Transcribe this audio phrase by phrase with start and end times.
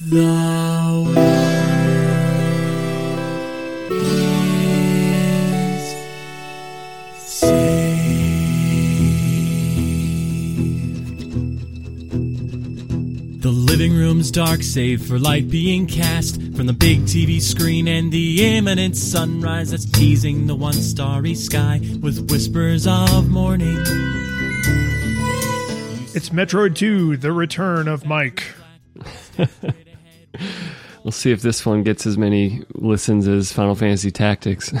[0.00, 1.08] The world
[3.90, 5.94] is
[7.16, 7.42] safe.
[13.42, 18.12] The living room's dark, save for light being cast from the big TV screen and
[18.12, 23.78] the imminent sunrise that's teasing the one starry sky with whispers of morning.
[26.14, 28.44] It's Metroid 2, The Return of Mike.
[31.08, 34.74] We'll see if this one gets as many listens as Final Fantasy Tactics.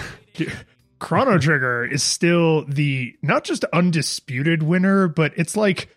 [0.98, 5.88] Chrono Trigger is still the not just undisputed winner, but it's like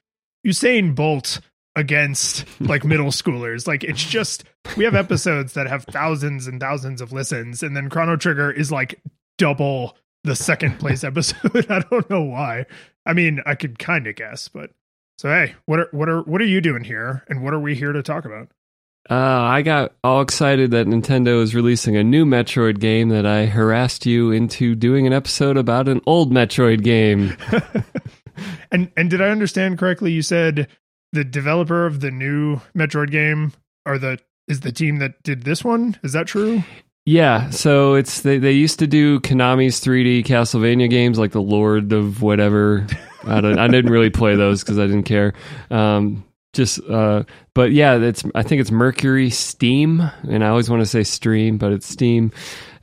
[0.47, 1.41] Usain Bolt
[1.75, 3.67] against like middle schoolers.
[3.67, 4.45] Like it's just
[4.77, 8.71] we have episodes that have thousands and thousands of listens, and then Chrono Trigger is
[8.71, 9.01] like
[9.37, 11.65] double the second place episode.
[11.69, 12.67] I don't know why.
[13.05, 14.71] I mean, I could kind of guess, but
[15.17, 17.75] so hey, what are what are what are you doing here, and what are we
[17.75, 18.47] here to talk about?
[19.09, 23.45] Uh, I got all excited that Nintendo is releasing a new Metroid game that I
[23.45, 27.35] harassed you into doing an episode about an old Metroid game.
[28.71, 30.11] and and did I understand correctly?
[30.11, 30.67] You said
[31.11, 33.53] the developer of the new Metroid game
[33.85, 35.97] or the is the team that did this one.
[36.03, 36.63] Is that true?
[37.05, 41.91] Yeah, so it's they, they used to do Konami's 3D Castlevania games like the Lord
[41.93, 42.85] of whatever.
[43.23, 45.33] I, don't, I didn't really play those because I didn't care.
[45.71, 46.23] Um,
[46.53, 50.85] just uh, but yeah, it's I think it's Mercury Steam, and I always want to
[50.85, 52.31] say Stream, but it's Steam.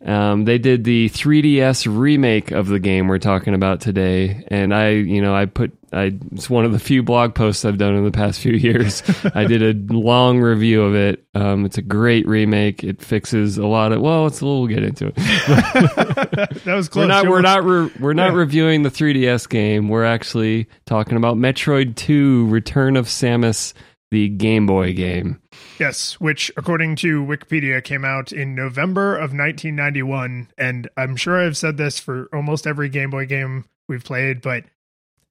[0.05, 4.91] Um, they did the 3DS remake of the game we're talking about today, and I,
[4.91, 8.05] you know, I put, I it's one of the few blog posts I've done in
[8.05, 9.03] the past few years.
[9.34, 11.25] I did a long review of it.
[11.34, 12.84] Um, it's a great remake.
[12.84, 14.00] It fixes a lot of.
[14.00, 14.62] Well, it's a little.
[14.62, 15.14] We'll get into it.
[16.64, 17.05] that was close.
[17.05, 17.28] We're not.
[17.28, 17.64] We're not.
[17.64, 18.39] Re, we're not yeah.
[18.39, 19.89] reviewing the 3DS game.
[19.89, 23.72] We're actually talking about Metroid 2: Return of Samus,
[24.11, 25.41] the Game Boy game.
[25.78, 31.56] Yes, which according to Wikipedia came out in November of 1991 and I'm sure I've
[31.56, 34.65] said this for almost every Game Boy game we've played, but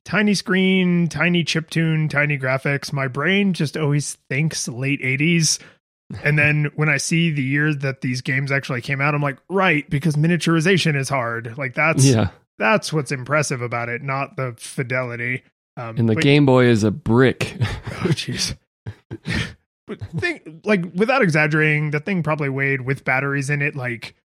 [0.07, 5.59] tiny screen, tiny chip tune, tiny graphics, my brain just always thinks late 80s.
[6.23, 9.37] And then when I see the year that these games actually came out, I'm like,
[9.49, 11.57] right, because miniaturization is hard.
[11.57, 12.29] Like that's yeah.
[12.57, 15.43] that's what's impressive about it, not the fidelity.
[15.75, 17.57] Um, and the but, Game Boy is a brick.
[17.61, 18.57] oh jeez.
[19.85, 24.15] but think like without exaggerating, the thing probably weighed with batteries in it like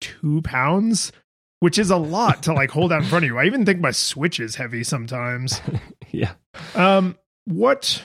[0.00, 1.12] two pounds,
[1.60, 3.38] which is a lot to like hold out in front of you.
[3.38, 5.60] I even think my Switch is heavy sometimes.
[6.10, 6.32] yeah.
[6.74, 7.16] Um.
[7.44, 8.02] What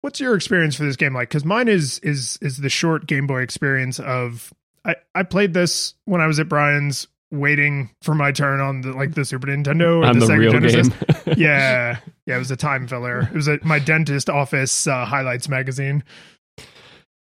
[0.00, 1.28] What's your experience for this game like?
[1.28, 4.52] Because mine is is is the short Game Boy experience of
[4.84, 8.92] I I played this when I was at Brian's waiting for my turn on the
[8.92, 10.88] like the Super Nintendo or on the, the Sega Genesis.
[11.38, 13.22] yeah, yeah, it was a time filler.
[13.22, 16.04] It was at my dentist office uh, highlights magazine.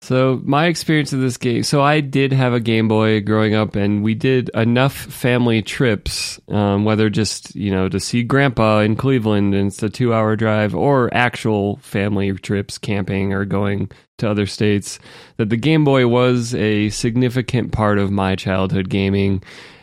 [0.06, 1.64] So my experience of this game.
[1.64, 6.40] So I did have a Game Boy growing up, and we did enough family trips,
[6.48, 10.76] um, whether just you know to see Grandpa in Cleveland, and it's a two-hour drive,
[10.76, 13.90] or actual family trips, camping or going
[14.20, 15.00] to other states.
[15.38, 19.42] That the Game Boy was a significant part of my childhood gaming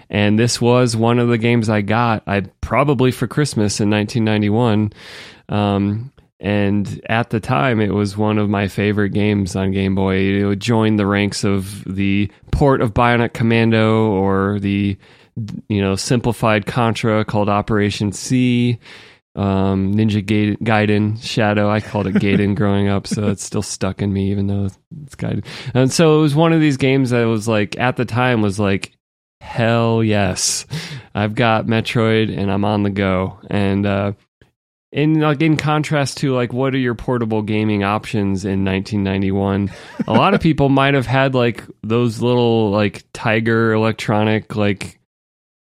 [0.08, 4.92] and this was one of the games I got, I probably for Christmas in 1991.
[5.48, 6.11] Um,
[6.42, 10.16] and at the time, it was one of my favorite games on Game Boy.
[10.50, 14.98] It joined the ranks of the port of Bionic Commando or the
[15.68, 18.80] you know simplified Contra called Operation C
[19.36, 21.70] um, Ninja Gaiden Shadow.
[21.70, 24.68] I called it Gaiden growing up, so it's still stuck in me, even though
[25.04, 25.44] it's Gaiden.
[25.74, 28.58] And so it was one of these games that was like at the time was
[28.58, 28.92] like
[29.40, 30.66] hell yes,
[31.14, 33.38] I've got Metroid and I'm on the go.
[33.48, 34.12] And uh,
[34.92, 39.72] in like in contrast to like what are your portable gaming options in 1991,
[40.06, 45.00] a lot of people might have had like those little like Tiger electronic like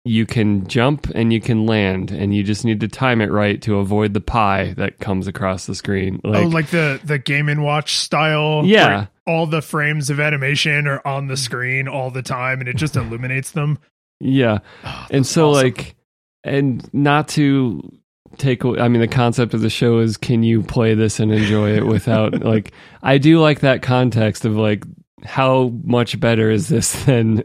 [0.07, 3.59] you can jump and you can land and you just need to time it right
[3.63, 6.21] to avoid the pie that comes across the screen.
[6.23, 8.61] Oh, like, oh like the the game and watch style?
[8.63, 9.07] Yeah.
[9.25, 12.95] All the frames of animation are on the screen all the time and it just
[12.95, 13.79] illuminates them?
[14.19, 14.59] Yeah.
[14.83, 15.63] Oh, and so awesome.
[15.63, 15.95] like
[16.43, 17.91] and not to
[18.37, 21.71] take i mean the concept of the show is can you play this and enjoy
[21.71, 22.71] it without like
[23.03, 24.83] i do like that context of like
[25.23, 27.43] how much better is this than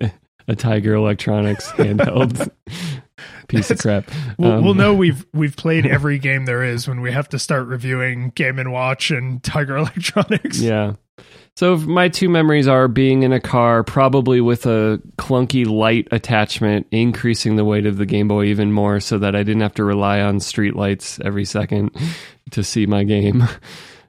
[0.51, 2.51] a Tiger Electronics handheld
[3.49, 4.11] piece of crap.
[4.39, 7.39] We'll, um, we'll, know we've we've played every game there is when we have to
[7.39, 10.61] start reviewing Game and Watch and Tiger Electronics.
[10.61, 10.95] Yeah.
[11.61, 16.87] So my two memories are being in a car, probably with a clunky light attachment,
[16.91, 19.85] increasing the weight of the Game Boy even more, so that I didn't have to
[19.85, 21.95] rely on street lights every second
[22.53, 23.45] to see my game.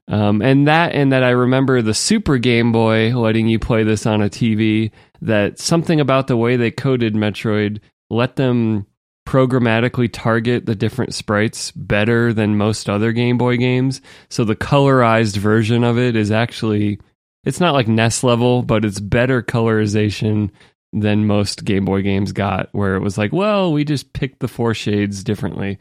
[0.08, 4.06] Um, and that and that I remember the Super Game Boy letting you play this
[4.06, 4.92] on a TV.
[5.22, 8.88] That something about the way they coded Metroid let them
[9.26, 14.02] programmatically target the different sprites better than most other Game Boy games.
[14.28, 17.00] So the colorized version of it is actually
[17.44, 20.52] it's not like NES level, but it's better colorization
[20.94, 24.48] than most Game Boy games got, where it was like, well, we just picked the
[24.48, 25.80] four shades differently.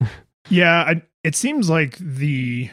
[0.48, 2.70] yeah, I, it seems like the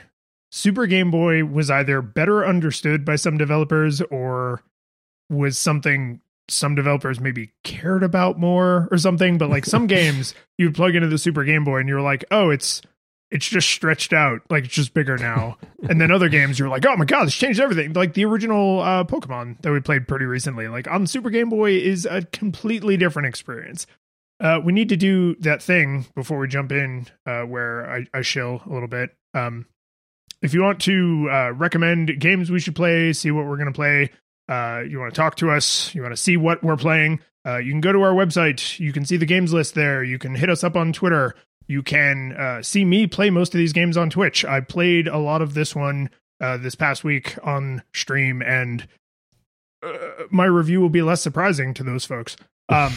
[0.51, 4.63] Super Game Boy was either better understood by some developers or
[5.29, 9.37] was something some developers maybe cared about more or something.
[9.37, 12.49] But like some games, you plug into the Super Game Boy and you're like, oh,
[12.49, 12.81] it's
[13.31, 15.57] it's just stretched out, like it's just bigger now.
[15.89, 17.93] and then other games, you're like, oh my god, this changed everything.
[17.93, 21.73] Like the original uh, Pokemon that we played pretty recently, like on Super Game Boy,
[21.73, 23.85] is a completely different experience.
[24.39, 28.21] Uh, we need to do that thing before we jump in, uh, where I, I
[28.21, 29.11] shill a little bit.
[29.33, 29.65] Um,
[30.41, 33.73] if you want to uh, recommend games we should play, see what we're going to
[33.73, 34.11] play,
[34.47, 37.57] uh, you want to talk to us, you want to see what we're playing, uh,
[37.57, 38.79] you can go to our website.
[38.79, 40.03] You can see the games list there.
[40.03, 41.35] You can hit us up on Twitter.
[41.69, 44.43] You can uh, see me play most of these games on Twitch.
[44.43, 46.09] I played a lot of this one
[46.41, 48.87] uh, this past week on stream, and
[49.83, 49.97] uh,
[50.31, 52.35] my review will be less surprising to those folks.
[52.71, 52.93] Um,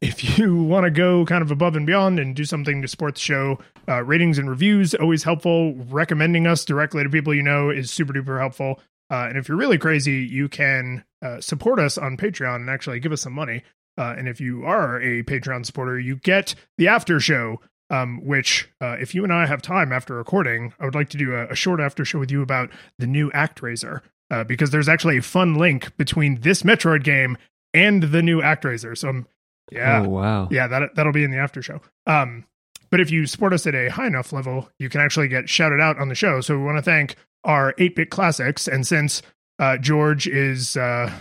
[0.00, 3.14] if you want to go kind of above and beyond and do something to support
[3.14, 5.76] the show, uh, ratings and reviews always helpful.
[5.76, 8.80] Recommending us directly to people you know is super duper helpful.
[9.10, 12.98] Uh, and if you're really crazy, you can uh, support us on Patreon and actually
[12.98, 13.62] give us some money.
[13.96, 17.60] Uh, and if you are a Patreon supporter, you get the after show
[17.90, 21.18] um, which, uh, if you and I have time after recording, I would like to
[21.18, 24.00] do a, a short after show with you about the new ActRaiser,
[24.30, 27.36] uh, because there's actually a fun link between this Metroid game
[27.72, 28.96] and the new ActRaiser.
[28.96, 29.26] So, I'm,
[29.70, 31.80] yeah, oh, wow, yeah, that that'll be in the after show.
[32.06, 32.44] Um,
[32.90, 35.80] but if you support us at a high enough level, you can actually get shouted
[35.80, 36.40] out on the show.
[36.40, 39.22] So we want to thank our 8-bit classics, and since
[39.58, 41.12] uh, George is, uh,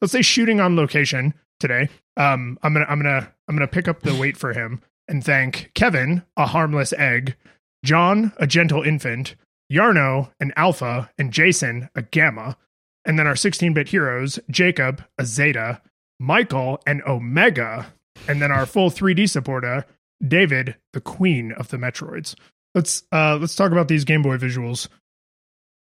[0.00, 4.02] let's say, shooting on location today, um, I'm gonna I'm gonna I'm gonna pick up
[4.02, 7.36] the weight for him and thank Kevin, a harmless egg,
[7.84, 9.36] John, a gentle infant,
[9.72, 12.56] Yarno, an alpha, and Jason, a gamma.
[13.04, 15.82] And then our 16 bit heroes, Jacob, a zeta,
[16.18, 17.86] Michael, an omega.
[18.28, 19.84] And then our full 3D supporter,
[20.26, 22.34] David, the queen of the Metroids.
[22.74, 24.88] Let's uh let's talk about these Game Boy visuals.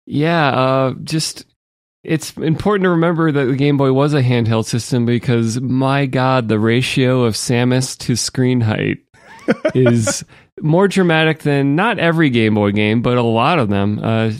[0.06, 1.46] Yeah, uh just
[2.04, 6.48] it's important to remember that the Game Boy was a handheld system because my god,
[6.48, 8.98] the ratio of Samus to screen height
[9.74, 10.24] is
[10.60, 13.98] more dramatic than not every Game Boy game, but a lot of them.
[14.02, 14.32] Uh,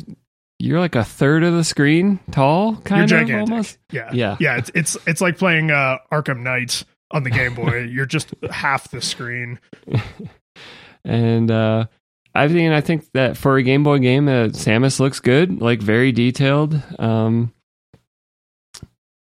[0.59, 3.51] you're like a third of the screen tall, kind you're of gigantic.
[3.51, 3.79] almost.
[3.91, 4.59] Yeah, yeah, yeah.
[4.59, 7.79] It's it's it's like playing uh, Arkham Knight on the Game Boy.
[7.91, 9.59] you're just half the screen.
[11.05, 11.87] and uh,
[12.35, 15.81] I mean, I think that for a Game Boy game, uh, Samus looks good, like
[15.81, 16.81] very detailed.
[16.99, 17.53] Um,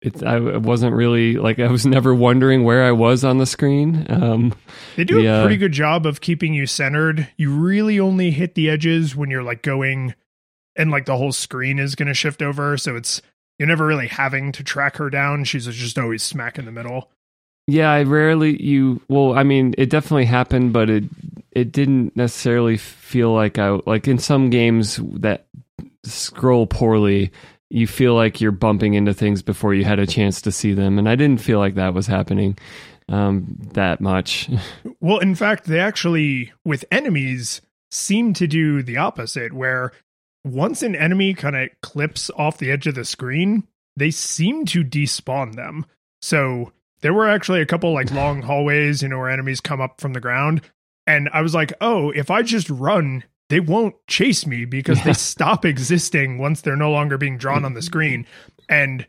[0.01, 4.06] it, I wasn't really like I was never wondering where I was on the screen.
[4.10, 4.54] Um,
[4.96, 7.28] they do the, a pretty uh, good job of keeping you centered.
[7.38, 10.16] You really only hit the edges when you're like going,
[10.75, 12.78] and like the whole screen is going to shift over.
[12.78, 13.22] So it's
[13.57, 15.44] you're never really having to track her down.
[15.44, 17.12] She's just always smack in the middle.
[17.68, 19.01] Yeah, I rarely you.
[19.10, 21.04] Well, I mean, it definitely happened, but it
[21.51, 25.46] it didn't necessarily feel like I like in some games that
[26.04, 27.31] scroll poorly
[27.69, 30.98] you feel like you're bumping into things before you had a chance to see them.
[30.98, 32.58] And I didn't feel like that was happening
[33.08, 34.50] um, that much.
[35.00, 39.91] well, in fact, they actually, with enemies, seem to do the opposite, where
[40.43, 44.84] once an enemy kind of clips off the edge of the screen, they seem to
[44.84, 45.86] despawn them.
[46.22, 50.01] So there were actually a couple like long hallways, you know, where enemies come up
[50.01, 50.62] from the ground.
[51.05, 55.06] And I was like, oh, if I just run they won't chase me because yeah.
[55.06, 58.25] they stop existing once they're no longer being drawn on the screen.
[58.70, 59.08] And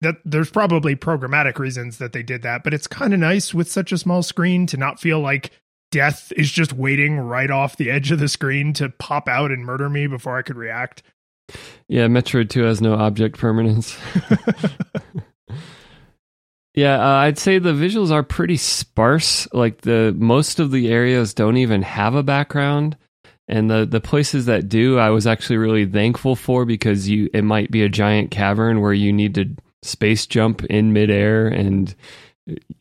[0.00, 3.70] that there's probably programmatic reasons that they did that, but it's kind of nice with
[3.70, 5.50] such a small screen to not feel like
[5.90, 9.64] death is just waiting right off the edge of the screen to pop out and
[9.64, 11.02] murder me before I could react.
[11.88, 13.98] Yeah, Metroid 2 has no object permanence.
[16.74, 19.52] yeah, uh, I'd say the visuals are pretty sparse.
[19.52, 22.96] Like the most of the areas don't even have a background
[23.50, 27.42] and the the places that do i was actually really thankful for because you it
[27.42, 29.44] might be a giant cavern where you need to
[29.82, 31.94] space jump in midair and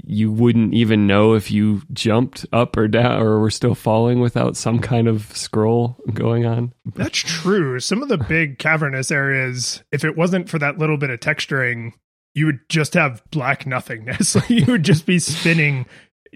[0.04, 4.58] you wouldn't even know if you jumped up or down or were still falling without
[4.58, 6.74] some kind of scroll going on.
[6.96, 7.80] That's true.
[7.80, 11.94] Some of the big cavernous areas, if it wasn't for that little bit of texturing,
[12.34, 14.38] you would just have black nothingness.
[14.50, 15.86] you would just be spinning,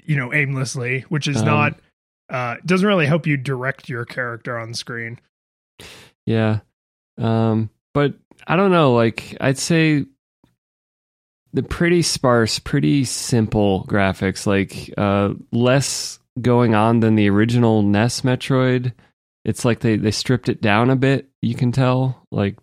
[0.04, 1.80] you know, aimlessly, which is um, not
[2.30, 5.20] uh, it doesn't really help you direct your character on screen.
[6.26, 6.60] Yeah.
[7.18, 8.16] Um, but
[8.48, 8.94] I don't know.
[8.94, 10.06] Like I'd say
[11.54, 18.22] the pretty sparse, pretty simple graphics, like uh, less going on than the original NES
[18.22, 18.94] Metroid.
[19.46, 21.30] It's like they they stripped it down a bit.
[21.42, 22.26] You can tell.
[22.32, 22.58] Like,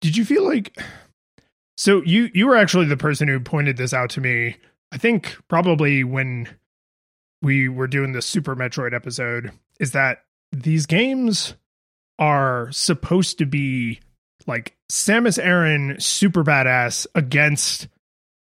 [0.00, 0.76] did you feel like?
[1.76, 4.56] So you you were actually the person who pointed this out to me.
[4.92, 6.48] I think probably when
[7.42, 11.54] we were doing the Super Metroid episode is that these games
[12.18, 14.00] are supposed to be
[14.46, 17.88] like Samus Aran super badass against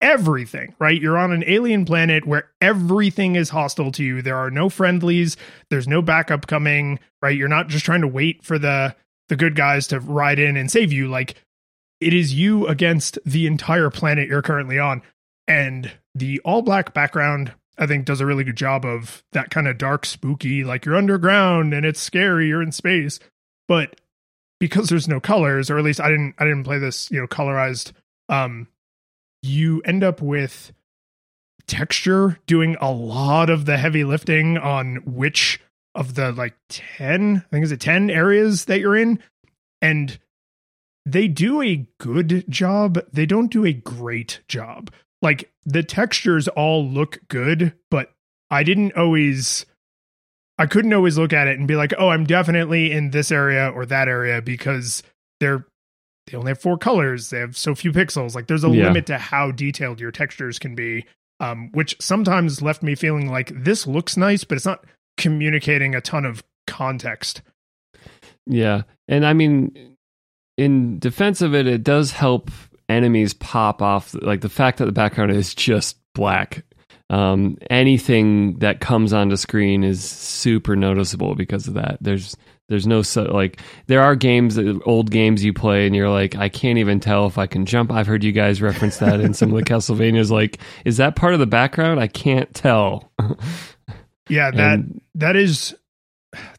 [0.02, 1.00] everything, right?
[1.00, 4.22] You're on an alien planet where everything is hostile to you.
[4.22, 5.38] There are no friendlies,
[5.70, 7.38] there's no backup coming, right?
[7.38, 8.96] You're not just trying to wait for the
[9.28, 11.08] the good guys to ride in and save you.
[11.08, 11.36] Like
[12.00, 15.02] it is you against the entire planet you're currently on.
[15.48, 19.68] And the all black background I think does a really good job of that kind
[19.68, 23.20] of dark spooky like you're underground and it's scary, you're in space.
[23.68, 24.00] But
[24.60, 27.28] because there's no colors, or at least I didn't I didn't play this, you know,
[27.28, 27.94] colorized.
[28.28, 28.68] Um,
[29.42, 30.74] you end up with
[31.68, 35.62] texture doing a lot of the heavy lifting on which
[35.94, 39.20] of the like 10 i think is it 10 areas that you're in
[39.80, 40.18] and
[41.06, 46.86] they do a good job they don't do a great job like the textures all
[46.86, 48.12] look good but
[48.50, 49.66] i didn't always
[50.60, 53.70] I couldn't always look at it and be like, "Oh, I'm definitely in this area
[53.70, 55.02] or that area" because
[55.40, 55.66] they're
[56.28, 57.30] they only have four colors.
[57.30, 58.36] They have so few pixels.
[58.36, 58.84] Like there's a yeah.
[58.84, 61.06] limit to how detailed your textures can be,
[61.40, 64.86] um, which sometimes left me feeling like this looks nice, but it's not
[65.18, 67.42] communicating a ton of context.
[68.46, 69.96] Yeah, and I mean,
[70.58, 72.52] in defense of it, it does help
[72.90, 74.14] enemies pop off.
[74.22, 76.64] Like the fact that the background is just black
[77.10, 81.98] um, anything that comes onto screen is super noticeable because of that.
[82.02, 86.36] There's there's no so like there are games old games you play and you're like
[86.36, 87.92] I can't even tell if I can jump.
[87.92, 90.30] I've heard you guys reference that in some of the Castlevanias.
[90.30, 92.00] Like, is that part of the background?
[92.00, 93.12] I can't tell.
[94.30, 95.76] yeah, that and, that is.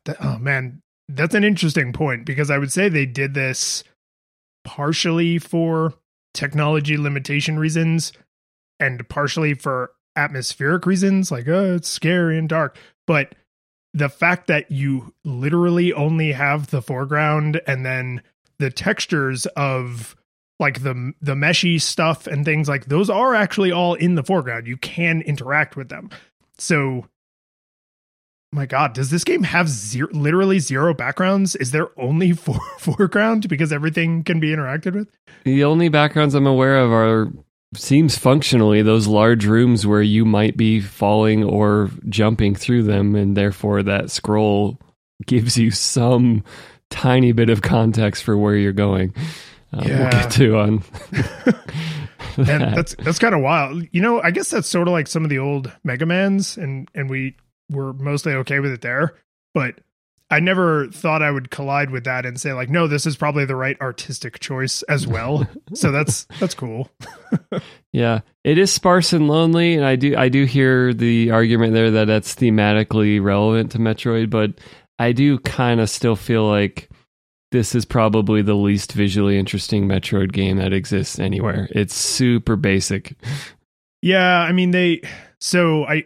[0.04, 3.84] That, oh man, that's an interesting point because I would say they did this
[4.64, 5.94] partially for
[6.34, 8.12] technology limitation reasons
[8.78, 12.76] and partially for atmospheric reasons, like, oh, it's scary and dark.
[13.06, 13.34] But
[13.92, 18.22] the fact that you literally only have the foreground and then
[18.58, 20.16] the textures of
[20.58, 24.66] like the the meshy stuff and things like those are actually all in the foreground.
[24.66, 26.10] You can interact with them.
[26.58, 27.06] So
[28.52, 31.54] my god, does this game have zero literally zero backgrounds?
[31.56, 35.08] Is there only four foreground because everything can be interacted with?
[35.44, 37.32] The only backgrounds I'm aware of are
[37.74, 43.36] seems functionally those large rooms where you might be falling or jumping through them and
[43.36, 44.76] therefore that scroll
[45.24, 46.42] gives you some
[46.88, 49.14] tiny bit of context for where you're going
[49.72, 50.00] uh, yeah.
[50.00, 50.78] we'll get to on
[51.12, 52.48] that.
[52.48, 55.22] and that's that's kind of wild you know i guess that's sort of like some
[55.22, 57.36] of the old mega mans and and we
[57.70, 59.14] were mostly okay with it there
[59.54, 59.80] but
[60.32, 63.44] I never thought I would collide with that and say like, no, this is probably
[63.44, 65.46] the right artistic choice as well.
[65.74, 66.88] so that's that's cool.
[67.92, 71.90] yeah, it is sparse and lonely, and I do I do hear the argument there
[71.90, 74.52] that that's thematically relevant to Metroid, but
[75.00, 76.88] I do kind of still feel like
[77.50, 81.68] this is probably the least visually interesting Metroid game that exists anywhere.
[81.72, 83.16] It's super basic.
[84.00, 85.02] Yeah, I mean they
[85.40, 86.04] so I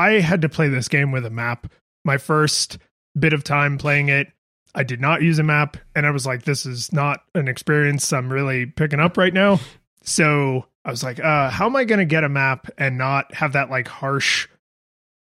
[0.00, 1.70] I had to play this game with a map.
[2.06, 2.78] My first
[3.18, 4.28] bit of time playing it.
[4.74, 8.10] I did not use a map, and I was like, this is not an experience
[8.12, 9.60] I'm really picking up right now.
[10.02, 13.34] So I was like, uh, how am I going to get a map and not
[13.34, 14.48] have that like harsh,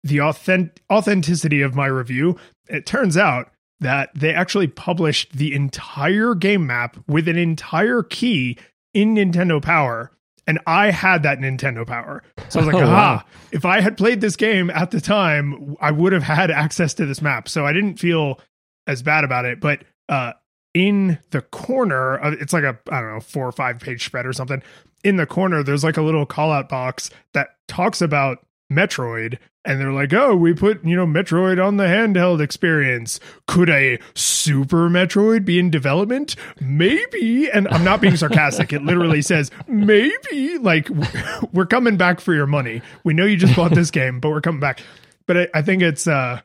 [0.03, 2.37] the authentic authenticity of my review?
[2.67, 3.51] It turns out
[3.81, 8.57] that they actually published the entire game map with an entire key
[8.93, 10.11] in Nintendo Power
[10.47, 12.23] and I had that Nintendo Power.
[12.49, 13.31] So I was like, oh, aha, wow.
[13.51, 17.05] if I had played this game at the time, I would have had access to
[17.05, 17.47] this map.
[17.47, 18.39] So I didn't feel
[18.87, 19.59] as bad about it.
[19.59, 20.33] But uh,
[20.73, 24.25] in the corner, of, it's like a, I don't know, four or five page spread
[24.25, 24.61] or something.
[25.03, 29.79] In the corner, there's like a little call out box that talks about Metroid and
[29.79, 33.19] they're like, "Oh, we put, you know, Metroid on the handheld experience.
[33.47, 36.35] Could a Super Metroid be in development?
[36.59, 38.73] Maybe." And I'm not being sarcastic.
[38.73, 40.89] it literally says, "Maybe." Like
[41.53, 42.81] we're coming back for your money.
[43.03, 44.81] We know you just bought this game, but we're coming back.
[45.25, 46.41] But I, I think it's uh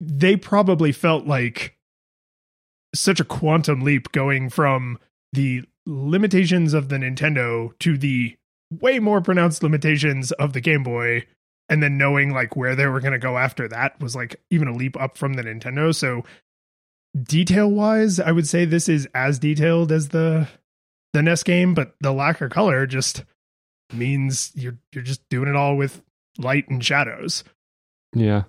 [0.00, 1.76] they probably felt like
[2.94, 4.98] such a quantum leap going from
[5.32, 8.36] the limitations of the Nintendo to the
[8.70, 11.24] way more pronounced limitations of the Game Boy
[11.68, 14.68] and then knowing like where they were going to go after that was like even
[14.68, 15.94] a leap up from the Nintendo.
[15.94, 16.24] So
[17.20, 20.48] detail wise, I would say this is as detailed as the
[21.12, 23.24] the NES game, but the lack of color just
[23.92, 26.02] means you're you're just doing it all with
[26.38, 27.44] light and shadows.
[28.14, 28.44] Yeah.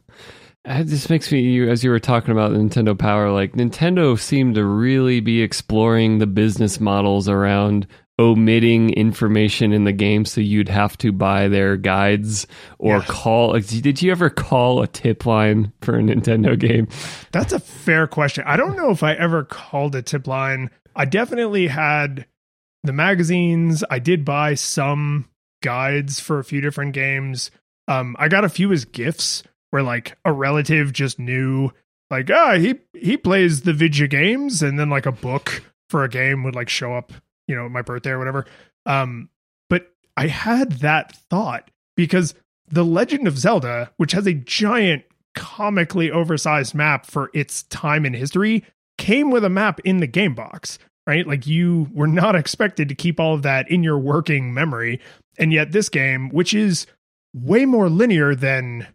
[0.67, 4.55] Uh, it just makes me, as you were talking about Nintendo Power, like Nintendo seemed
[4.55, 7.85] to really be exploring the business models around
[8.19, 12.47] omitting information in the game so you'd have to buy their guides
[12.79, 13.05] or Yeah.
[13.07, 13.51] call.
[13.53, 16.87] Like, did you ever call a tip line for a Nintendo game?
[17.31, 18.43] That's a fair question.
[18.47, 20.69] I don't know if I ever called a tip line.
[20.95, 22.25] I definitely had
[22.83, 23.83] the magazines.
[23.89, 25.25] I did buy some
[25.61, 27.51] guides for a few different games.
[27.87, 31.71] Um, I got a few as gifts where like a relative just knew
[32.09, 36.09] like, ah, he he plays the video games, and then like a book for a
[36.09, 37.11] game would like show up,
[37.47, 38.45] you know, my birthday or whatever.
[38.85, 39.29] Um,
[39.69, 42.33] but I had that thought because
[42.67, 45.03] the Legend of Zelda, which has a giant
[45.35, 48.63] comically oversized map for its time in history
[48.97, 51.27] came with a map in the game box, right?
[51.27, 54.99] Like you were not expected to keep all of that in your working memory.
[55.37, 56.87] And yet this game, which is
[57.33, 58.87] way more linear than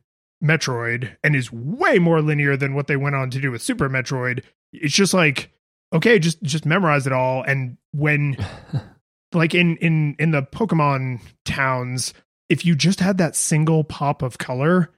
[0.42, 3.90] Metroid and is way more linear than what they went on to do with Super
[3.90, 4.42] Metroid,
[4.73, 5.50] it's just like
[5.92, 8.37] okay, just just memorize it all and when
[9.33, 12.15] like in in in the Pokemon towns,
[12.49, 14.91] if you just had that single pop of color,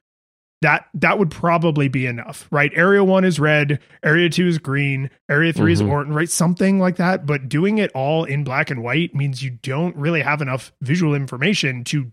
[0.63, 2.71] that that would probably be enough, right?
[2.75, 5.89] Area one is red, area two is green, area 3 is Mhm.
[5.89, 6.29] orange, right?
[6.29, 7.27] Something like that.
[7.27, 11.15] But doing it all in black and white means you don't really have enough visual
[11.15, 12.13] information to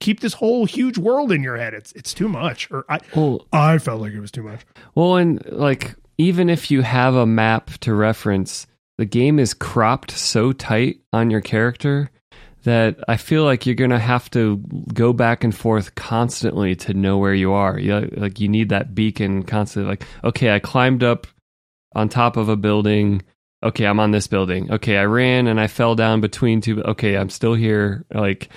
[0.00, 1.74] keep this whole huge world in your head.
[1.74, 2.70] It's it's too much.
[2.70, 4.60] Or I Well, I felt like it was too much.
[4.94, 8.66] Well, and like even if you have a map to reference,
[9.00, 12.10] the game is cropped so tight on your character
[12.64, 14.58] that I feel like you're gonna have to
[14.92, 17.78] go back and forth constantly to know where you are.
[17.78, 19.88] You, like you need that beacon constantly.
[19.88, 21.26] Like, okay, I climbed up
[21.94, 23.22] on top of a building.
[23.62, 24.70] Okay, I'm on this building.
[24.70, 26.82] Okay, I ran and I fell down between two.
[26.82, 28.04] Okay, I'm still here.
[28.12, 28.50] Like,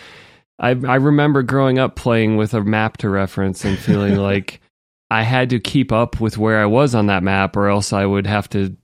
[0.59, 4.59] I I remember growing up playing with a map to reference and feeling like
[5.09, 8.05] I had to keep up with where I was on that map, or else I
[8.05, 8.75] would have to,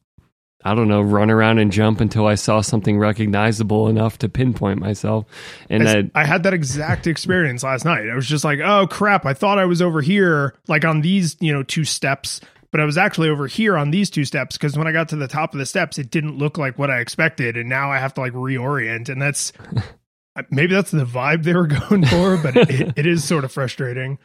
[0.66, 4.80] I don't know, run around and jump until I saw something recognizable enough to pinpoint
[4.80, 5.26] myself.
[5.70, 8.10] And I, I had that exact experience last night.
[8.10, 11.38] I was just like, oh crap, I thought I was over here, like on these,
[11.40, 12.42] you know, two steps,
[12.72, 15.16] but I was actually over here on these two steps because when I got to
[15.16, 17.56] the top of the steps, it didn't look like what I expected.
[17.56, 19.08] And now I have to like reorient.
[19.08, 19.54] And that's
[20.50, 24.20] maybe that's the vibe they were going for, but it, it is sort of frustrating.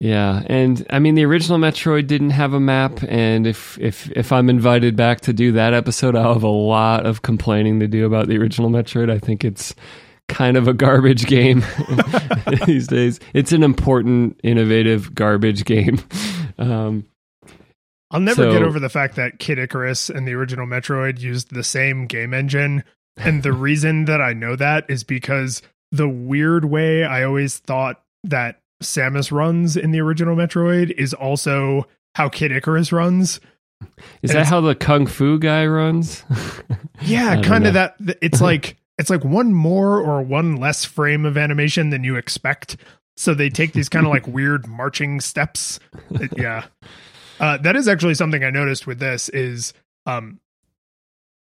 [0.00, 4.32] Yeah, and I mean the original Metroid didn't have a map, and if if if
[4.32, 8.06] I'm invited back to do that episode, I'll have a lot of complaining to do
[8.06, 9.10] about the original Metroid.
[9.10, 9.74] I think it's
[10.28, 11.62] kind of a garbage game
[12.66, 13.20] these days.
[13.34, 15.98] It's an important, innovative garbage game.
[16.58, 17.06] Um,
[18.10, 21.54] I'll never So- get over the fact that Kid Icarus and the original Metroid used
[21.54, 22.84] the same game engine.
[23.16, 28.02] And the reason that I know that is because the weird way I always thought
[28.24, 33.40] that Samus runs in the original Metroid is also how Kid Icarus runs.
[34.22, 36.24] is And that how the kung fu guy runs?
[37.02, 37.96] Yeah, kind of that.
[38.20, 42.76] It's like it's like one more or one less frame of animation than you expect.
[43.16, 45.80] So they take these kind of like weird marching steps.
[46.36, 46.66] Yeah,
[47.40, 49.72] uh, that is actually something I noticed with this is
[50.04, 50.40] um,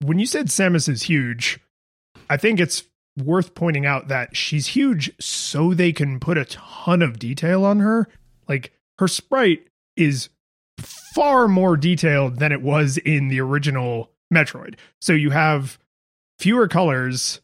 [0.03, 1.59] when you said Samus is huge.
[2.29, 2.85] I think it's
[3.19, 7.81] worth pointing out that she's huge so they can put a ton of detail on
[7.81, 8.09] her.
[8.49, 10.29] Like her sprite is
[11.15, 14.77] far more detailed than it was in the original Metroid.
[15.01, 15.79] So you have
[16.39, 17.41] fewer colors,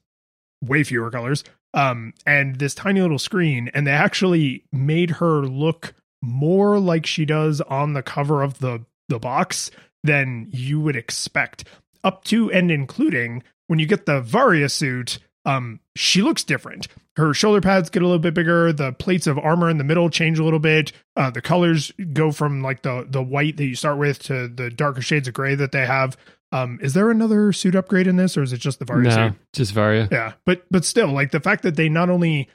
[0.62, 5.94] way fewer colors, um, and this tiny little screen, and they actually made her look
[6.22, 9.70] more like she does on the cover of the the box
[10.02, 11.64] than you would expect.
[12.02, 16.88] Up to and including when you get the Varia suit, um, she looks different.
[17.16, 18.72] Her shoulder pads get a little bit bigger.
[18.72, 20.92] The plates of armor in the middle change a little bit.
[21.16, 24.68] Uh, the colors go from like the the white that you start with to the
[24.68, 26.18] darker shades of gray that they have.
[26.52, 29.28] Um, is there another suit upgrade in this, or is it just the Varia no,
[29.28, 29.38] suit?
[29.52, 30.09] just Varia.
[30.12, 32.48] Yeah, but but still, like the fact that they not only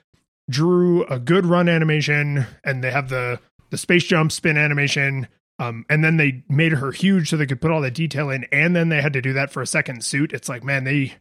[0.50, 5.28] drew a good run animation and they have the the space jump spin animation,
[5.60, 8.46] um, and then they made her huge so they could put all that detail in,
[8.52, 10.34] and then they had to do that for a second suit.
[10.34, 11.14] It's like, man, they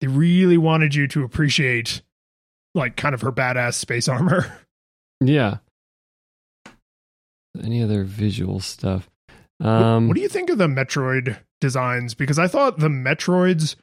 [0.00, 2.02] they really wanted you to appreciate
[2.74, 4.52] like kind of her badass space armor.
[5.24, 5.58] Yeah.
[7.62, 9.08] Any other visual stuff?
[9.58, 12.12] What- Um, what, do you think of the Metroid designs?
[12.14, 13.76] Because I thought the Metroids,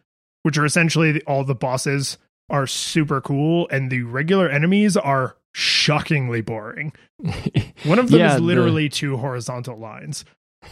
[0.43, 2.19] which are essentially the, all the bosses,
[2.52, 6.93] are super cool, and the regular enemies are shockingly boring.
[7.84, 10.26] One of them Yeah, is the- literally two horizontal lines.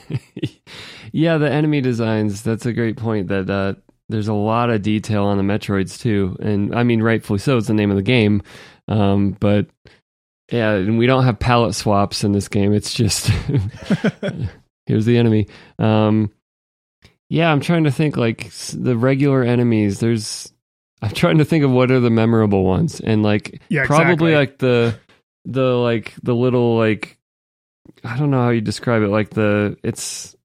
[1.11, 3.73] yeah, the enemy designs, that's a great point that uh,
[4.11, 6.37] there's a lot of detail on the Metroids too.
[6.41, 8.43] And I mean, rightfully so, it's the name of the game.
[8.87, 9.67] Um, but
[10.51, 12.73] yeah, and we don't have palette swaps in this game.
[12.73, 13.27] It's just
[14.85, 15.47] here's the enemy.
[15.79, 16.31] Um,
[17.29, 19.99] yeah, I'm trying to think like the regular enemies.
[19.99, 20.51] There's,
[21.01, 24.35] I'm trying to think of what are the memorable ones, and like Yeah, probably exactly.
[24.35, 24.99] like the
[25.45, 27.17] the like the little like
[28.03, 29.07] I don't know how you describe it.
[29.07, 30.35] Like the it's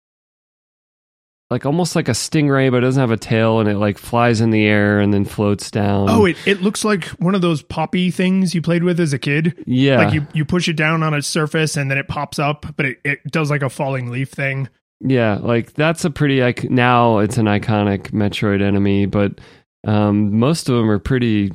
[1.51, 4.41] like almost like a stingray, but it doesn't have a tail, and it like flies
[4.41, 6.09] in the air and then floats down.
[6.11, 9.19] Oh, it, it looks like one of those poppy things you played with as a
[9.19, 9.63] kid.
[9.67, 12.67] yeah, Like you, you push it down on a surface and then it pops up,
[12.77, 14.69] but it, it does like a falling leaf thing.
[15.01, 19.39] Yeah, like that's a pretty ic- now it's an iconic Metroid enemy, but
[19.87, 21.53] um, most of them are pretty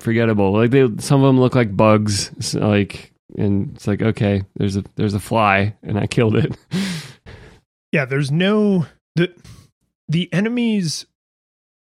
[0.00, 0.52] forgettable.
[0.52, 4.76] Like they, some of them look like bugs, s- like, and it's like okay, there's
[4.76, 6.56] a there's a fly, and I killed it.
[7.94, 9.32] Yeah, there's no the
[10.08, 11.06] the enemies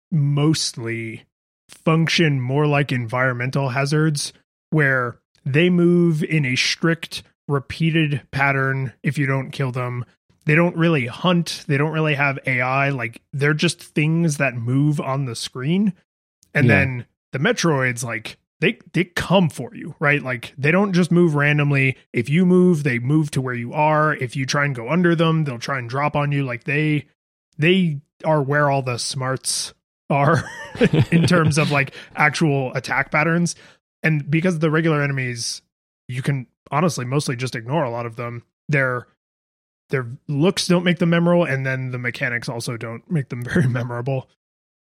[0.10, 1.26] mostly
[1.70, 4.32] function more like environmental hazards
[4.70, 10.06] where they move in a strict repeated pattern if you don't kill them.
[10.46, 15.02] They don't really hunt, they don't really have AI, like they're just things that move
[15.02, 15.92] on the screen.
[16.54, 16.76] And Yeah.
[16.80, 20.22] then the Metroids like they they come for you, right?
[20.22, 21.98] Like they don't just move randomly.
[22.14, 24.14] If you move, they move to where you are.
[24.16, 26.44] If you try and go under them, they'll try and drop on you.
[26.44, 27.08] Like they
[27.58, 29.74] they are where all the smarts
[30.10, 30.44] are
[31.12, 33.56] in terms of like actual attack patterns.
[34.04, 35.62] And because the regular enemies,
[36.08, 38.44] you can honestly mostly just ignore a lot of them.
[38.70, 39.08] Their
[39.90, 43.68] their looks don't make them memorable, and then the mechanics also don't make them very
[43.68, 44.30] memorable.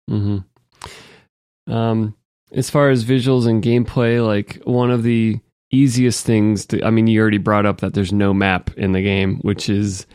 [0.10, 1.72] Mm-hmm.
[1.72, 2.16] Um,
[2.52, 5.40] as far as visuals and gameplay, like one of the
[5.72, 9.02] easiest things to, I mean, you already brought up that there's no map in the
[9.02, 10.06] game, which is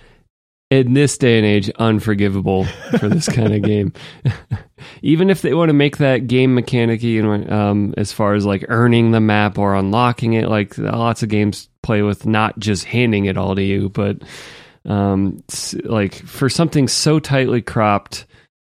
[0.70, 2.64] in this day and age unforgivable
[2.98, 3.92] for this kind of game.
[5.02, 8.64] Even if they want to make that game mechanic and um, as far as like
[8.68, 13.24] earning the map or unlocking it, like lots of games play with not just handing
[13.26, 14.22] it all to you, but
[14.86, 15.42] um,
[15.84, 18.24] like for something so tightly cropped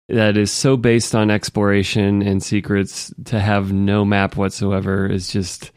[0.09, 5.71] that is so based on exploration and secrets to have no map whatsoever is just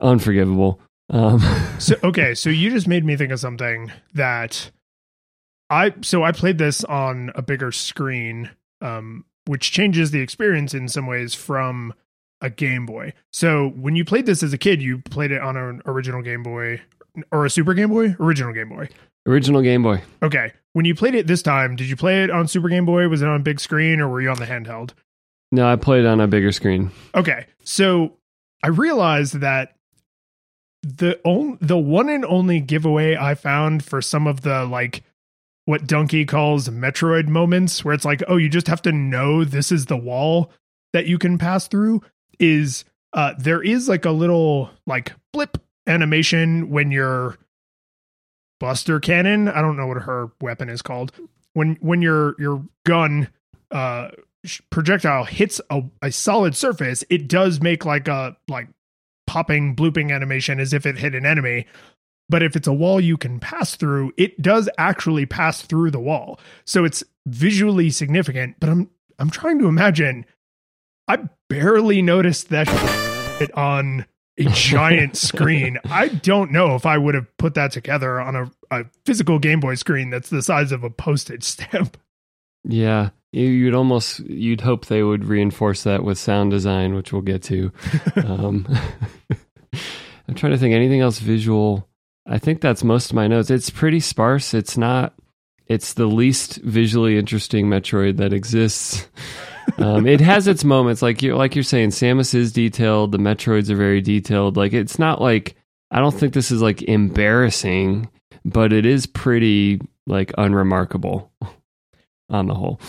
[0.00, 0.80] unforgivable.
[1.10, 1.40] Um,
[1.78, 4.70] so okay, so you just made me think of something that
[5.70, 10.88] I so I played this on a bigger screen, um, which changes the experience in
[10.88, 11.94] some ways from
[12.40, 13.12] a Game Boy.
[13.32, 16.42] So when you played this as a kid, you played it on an original Game
[16.42, 16.82] Boy
[17.32, 18.88] or a Super Game Boy, original Game Boy.
[19.26, 20.02] original Game Boy.
[20.22, 23.08] Okay, when you played it this time, did you play it on Super Game Boy?
[23.08, 24.92] Was it on big screen or were you on the handheld?
[25.50, 26.90] No, I played on a bigger screen.
[27.14, 28.18] Okay, so
[28.62, 29.74] I realized that
[30.82, 35.02] the only the one and only giveaway I found for some of the like
[35.64, 39.72] what Donkey calls Metroid moments, where it's like, oh, you just have to know this
[39.72, 40.52] is the wall
[40.92, 42.02] that you can pass through,
[42.38, 42.84] is
[43.14, 47.38] uh, there is like a little like blip animation when your
[48.58, 51.12] Buster Cannon, I don't know what her weapon is called,
[51.52, 53.28] when when your your gun
[53.70, 54.08] uh
[54.70, 58.68] projectile hits a, a solid surface, it does make like a like
[59.26, 61.66] popping blooping animation as if it hit an enemy.
[62.28, 66.00] But if it's a wall you can pass through, it does actually pass through the
[66.00, 66.40] wall.
[66.64, 68.56] So it's visually significant.
[68.58, 70.26] But I'm I'm trying to imagine.
[71.08, 72.68] I barely noticed that
[73.54, 74.06] on
[74.38, 75.78] a giant screen.
[75.84, 79.60] I don't know if I would have put that together on a, a physical Game
[79.60, 81.96] Boy screen that's the size of a postage stamp.
[82.64, 87.22] Yeah, you, you'd almost you'd hope they would reinforce that with sound design, which we'll
[87.22, 87.72] get to.
[88.16, 88.66] um,
[90.28, 91.88] I'm trying to think anything else visual.
[92.26, 93.50] I think that's most of my notes.
[93.50, 94.52] It's pretty sparse.
[94.52, 95.14] It's not.
[95.66, 99.08] It's the least visually interesting Metroid that exists.
[99.78, 101.90] Um, it has its moments, like you like you're saying.
[101.90, 103.12] Samus is detailed.
[103.12, 104.56] The Metroids are very detailed.
[104.56, 105.56] Like it's not like
[105.90, 108.08] I don't think this is like embarrassing,
[108.44, 111.32] but it is pretty like unremarkable
[112.30, 112.80] on the whole.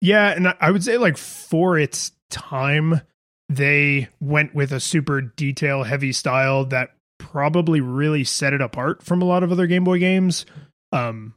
[0.00, 3.00] Yeah, and I- would say like for its time,
[3.48, 9.22] they went with a super detail heavy style that probably really set it apart from
[9.22, 10.44] a lot of other Game Boy games
[10.92, 11.34] um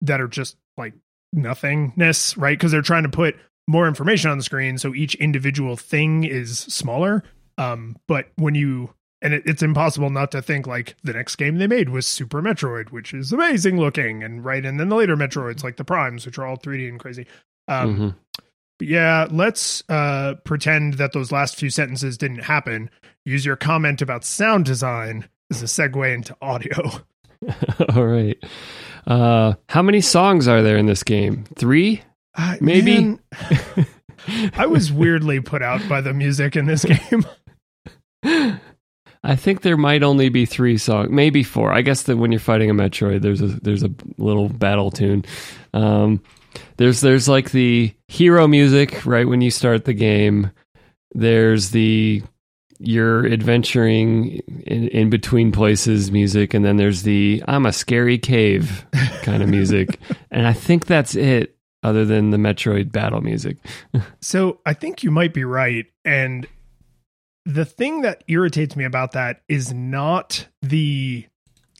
[0.00, 0.94] that are just like
[1.32, 2.56] nothingness, right?
[2.58, 3.36] Because they're trying to put
[3.68, 7.22] more information on the screen so each individual thing is smaller.
[7.58, 11.58] Um, but when you and it, it's impossible not to think like the next game
[11.58, 15.16] they made was Super Metroid, which is amazing looking, and right, and then the later
[15.16, 17.26] Metroids like the Primes, which are all 3D and crazy.
[17.66, 18.14] Um, Mhm.
[18.78, 22.90] but yeah, let's uh, pretend that those last few sentences didn't happen.
[23.24, 26.90] Use your comment about sound design as a segue into audio.
[27.94, 28.38] All right.
[29.06, 31.44] Uh, how many songs are there in this game?
[31.56, 32.02] Three?
[32.38, 32.94] Uh, Maybe.
[32.94, 33.20] man,
[34.56, 37.26] I was weirdly put out by the music in this game.
[39.24, 41.72] I think there might only be three songs, maybe four.
[41.72, 45.24] I guess that when you're fighting a Metroid, there's a there's a little battle tune.
[45.74, 46.22] Um,
[46.76, 50.52] there's there's like the hero music right when you start the game.
[51.14, 52.22] There's the
[52.78, 58.86] you're adventuring in, in between places music, and then there's the I'm a scary cave
[59.22, 59.98] kind of music,
[60.30, 61.57] and I think that's it.
[61.82, 63.56] Other than the Metroid battle music,
[64.20, 65.86] So I think you might be right.
[66.04, 66.46] And
[67.44, 71.26] the thing that irritates me about that is not the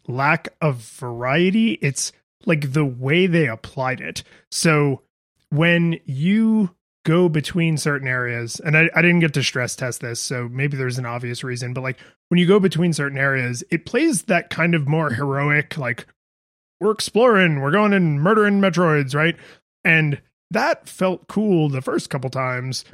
[0.06, 2.12] lack of variety, it's
[2.46, 4.22] like the way they applied it.
[4.50, 5.02] So
[5.50, 10.20] when you go between certain areas, and I, I didn't get to stress test this,
[10.20, 13.86] so maybe there's an obvious reason, but like when you go between certain areas, it
[13.86, 16.06] plays that kind of more heroic, like
[16.80, 19.36] we're exploring, we're going and murdering Metroids, right?
[19.88, 20.20] And
[20.50, 22.84] that felt cool the first couple times.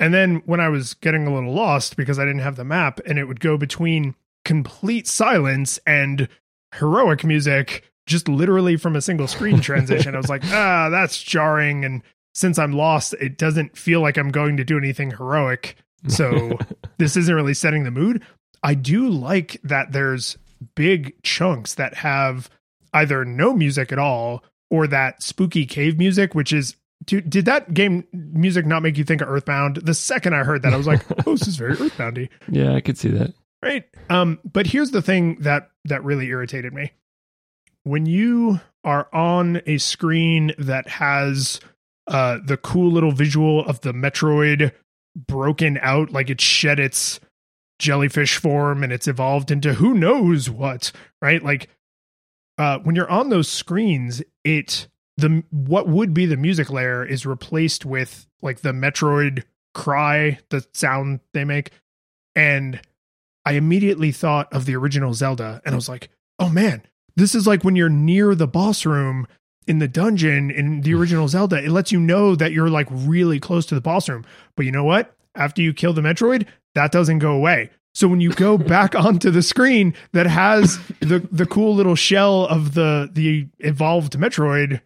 [0.00, 2.98] And then when I was getting a little lost because I didn't have the map
[3.06, 6.28] and it would go between complete silence and
[6.74, 11.84] heroic music just literally from a single screen transition, I was like, ah, that's jarring.
[11.84, 12.02] And
[12.34, 15.76] since I'm lost, it doesn't feel like I'm going to do anything heroic.
[16.08, 16.58] So
[16.98, 18.24] this isn't really setting the mood.
[18.64, 20.36] I do like that there's
[20.74, 22.50] big chunks that have
[22.92, 27.72] either no music at all or that spooky cave music, which is Dude, did that
[27.72, 29.76] game music not make you think of Earthbound?
[29.76, 32.80] The second I heard that, I was like, "Oh, this is very Earthboundy." yeah, I
[32.80, 33.32] could see that.
[33.62, 33.84] Right.
[34.08, 36.92] Um, but here's the thing that that really irritated me.
[37.84, 41.60] When you are on a screen that has
[42.06, 44.72] uh the cool little visual of the Metroid
[45.16, 47.18] broken out, like it shed its
[47.78, 51.42] jellyfish form and it's evolved into who knows what, right?
[51.42, 51.70] Like
[52.60, 57.26] uh when you're on those screens, it the what would be the music layer is
[57.26, 59.44] replaced with like the Metroid
[59.74, 61.70] cry, the sound they make.
[62.34, 62.80] And
[63.44, 66.82] I immediately thought of the original Zelda and I was like, "Oh man,
[67.16, 69.26] this is like when you're near the boss room
[69.66, 71.62] in the dungeon in the original Zelda.
[71.62, 74.24] It lets you know that you're like really close to the boss room.
[74.56, 75.14] But you know what?
[75.34, 77.70] After you kill the Metroid, that doesn't go away.
[77.94, 82.46] So when you go back onto the screen that has the the cool little shell
[82.46, 84.80] of the the evolved Metroid,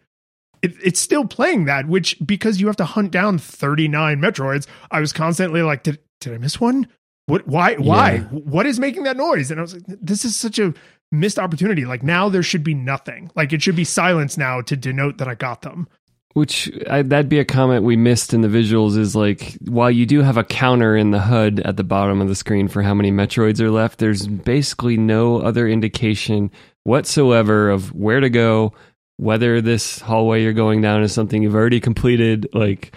[0.61, 1.87] it, it's still playing that.
[1.87, 5.99] Which because you have to hunt down thirty nine Metroids, I was constantly like, did
[6.19, 6.87] did I miss one?
[7.27, 7.47] What?
[7.47, 7.75] Why?
[7.75, 8.13] Why?
[8.13, 8.21] Yeah.
[8.23, 9.49] What is making that noise?
[9.49, 10.73] And I was like, this is such a
[11.11, 11.85] missed opportunity.
[11.85, 13.31] Like now there should be nothing.
[13.35, 15.87] Like it should be silence now to denote that I got them.
[16.35, 20.05] Which I, that'd be a comment we missed in the visuals is like while you
[20.05, 22.93] do have a counter in the HUD at the bottom of the screen for how
[22.93, 26.51] many Metroids are left, there's basically no other indication
[26.83, 28.73] whatsoever of where to go,
[29.15, 32.49] whether this hallway you're going down is something you've already completed.
[32.53, 32.93] Like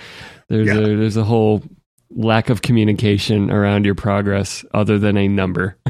[0.49, 0.75] there's Yeah.
[0.79, 1.63] a there's a whole
[2.11, 5.77] lack of communication around your progress other than a number.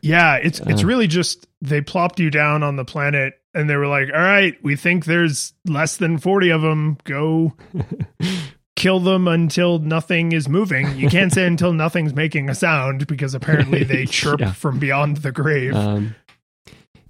[0.00, 0.86] Yeah, it's it's Uh.
[0.86, 4.56] really just they plopped you down on the planet and they were like, "All right,
[4.62, 6.98] we think there's less than 40 of them.
[7.04, 7.54] Go
[8.76, 13.34] kill them until nothing is moving." You can't say until nothing's making a sound because
[13.34, 14.52] apparently they chirp Yeah.
[14.52, 15.74] from beyond the grave.
[15.74, 16.14] Um,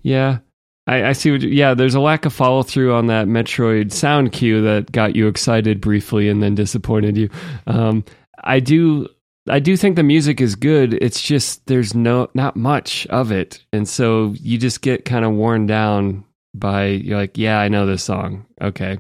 [0.03, 0.39] yeah,
[0.87, 1.31] I, I see.
[1.31, 4.93] What you, yeah, there's a lack of follow through on that Metroid sound cue that
[4.93, 7.31] got you excited briefly and then disappointed you.
[7.67, 8.05] Um,
[8.43, 9.09] I do.
[9.47, 10.95] I do think the music is good.
[10.95, 15.33] It's just there's no not much of it, and so you just get kind of
[15.33, 18.99] worn down by you're like, yeah, I know this song, okay,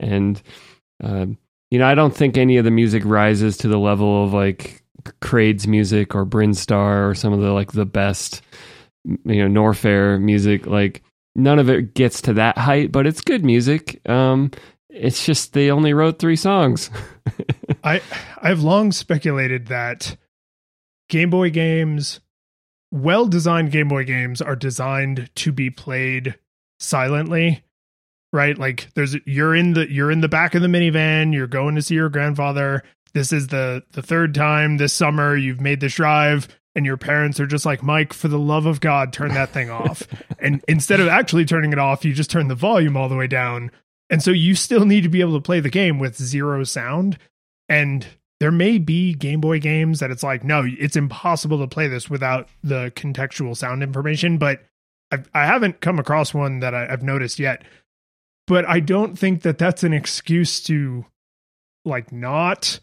[0.00, 0.40] and
[1.02, 1.38] um,
[1.70, 4.82] you know I don't think any of the music rises to the level of like
[5.20, 8.42] Kraid's music or Brinstar or some of the like the best
[9.04, 10.66] you know Norfair music.
[10.66, 11.02] Like
[11.34, 14.00] none of it gets to that height but it's good music.
[14.08, 14.50] Um
[14.88, 16.90] it's just they only wrote 3 songs.
[17.84, 18.00] I
[18.40, 20.16] I've long speculated that
[21.08, 22.20] Game Boy games,
[22.90, 26.36] well designed Game Boy games, are designed to be played
[26.78, 27.62] silently.
[28.32, 28.58] Right?
[28.58, 31.82] Like there's you're in the you're in the back of the minivan, you're going to
[31.82, 32.82] see your grandfather.
[33.12, 37.38] This is the the third time this summer you've made this drive and your parents
[37.38, 40.02] are just like, Mike, for the love of God, turn that thing off.
[40.38, 43.26] and instead of actually turning it off, you just turn the volume all the way
[43.26, 43.70] down.
[44.10, 47.18] And so you still need to be able to play the game with zero sound.
[47.68, 48.06] And
[48.40, 52.10] there may be Game Boy games that it's like, no, it's impossible to play this
[52.10, 54.36] without the contextual sound information.
[54.36, 54.62] But
[55.14, 57.62] I've, I haven't come across one that I, I've noticed yet.
[58.46, 61.06] But I don't think that that's an excuse to
[61.84, 62.80] like not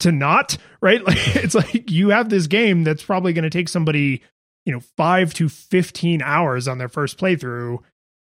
[0.00, 3.68] to not right like it's like you have this game that's probably going to take
[3.68, 4.22] somebody
[4.66, 7.78] you know, five to 15 hours on their first playthrough,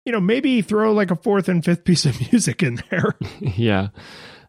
[0.05, 3.15] you know, maybe throw like a fourth and fifth piece of music in there.
[3.41, 3.89] yeah.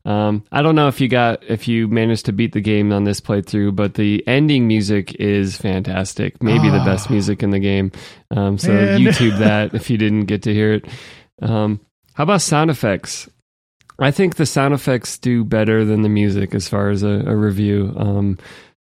[0.05, 3.05] Um, I don't know if you got if you managed to beat the game on
[3.05, 6.43] this playthrough, but the ending music is fantastic.
[6.43, 7.13] Maybe the best Ah.
[7.13, 7.91] music in the game.
[8.29, 8.99] Um, so Man.
[9.01, 10.85] YouTube that if you didn't get to hear it.
[11.41, 11.79] Um,
[12.15, 13.29] how about sound effects?
[13.99, 17.35] I think the sound effects do better than the music as far as a, a
[17.35, 17.93] review.
[17.95, 18.37] Um,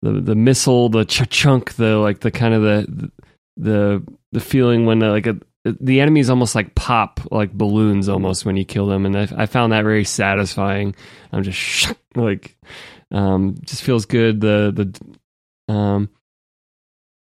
[0.02, 3.12] the the missile, the ch- chunk, the like the kind of the
[3.56, 8.46] the the feeling when uh, like a the enemies almost like pop like balloons almost
[8.46, 10.96] when you kill them, and I, I found that very satisfying.
[11.32, 12.58] I'm just like,
[13.12, 14.42] um, just feels good.
[14.42, 14.94] The
[15.68, 16.10] the um,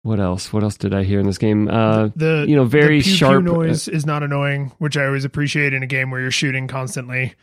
[0.02, 0.52] what else?
[0.52, 1.68] What else did I hear in this game?
[1.68, 5.24] Uh, the you know, very the pew-pew sharp- noise is not annoying, which I always
[5.24, 7.34] appreciate in a game where you're shooting constantly.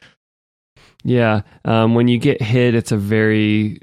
[1.04, 3.80] Yeah, um, when you get hit, it's a very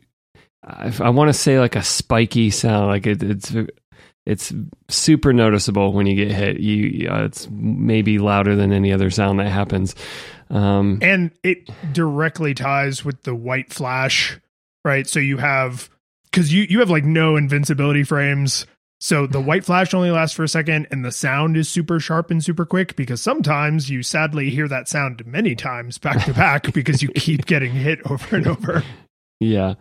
[0.67, 2.87] I, I want to say like a spiky sound.
[2.87, 3.55] Like it, it's
[4.27, 4.53] it's
[4.89, 6.61] super noticeable when you get hit.
[6.61, 9.95] You uh, it's maybe louder than any other sound that happens.
[10.51, 14.39] Um, And it directly ties with the white flash,
[14.85, 15.07] right?
[15.07, 15.91] So you have
[16.25, 18.67] because you you have like no invincibility frames.
[19.01, 22.31] So the white flash only lasts for a second, and the sound is super sharp
[22.31, 26.73] and super quick because sometimes you sadly hear that sound many times back to back
[26.75, 28.83] because you keep getting hit over and over.
[29.41, 29.75] yeah,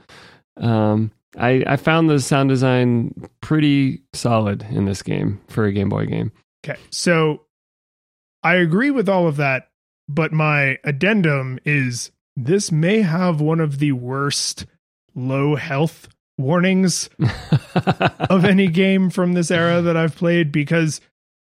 [0.57, 5.89] um, I I found the sound design pretty solid in this game for a Game
[5.89, 6.31] Boy game.
[6.65, 6.79] Okay.
[6.91, 7.43] So
[8.43, 9.69] I agree with all of that,
[10.07, 14.65] but my addendum is this may have one of the worst
[15.15, 17.09] low health warnings
[18.29, 20.99] of any game from this era that I've played because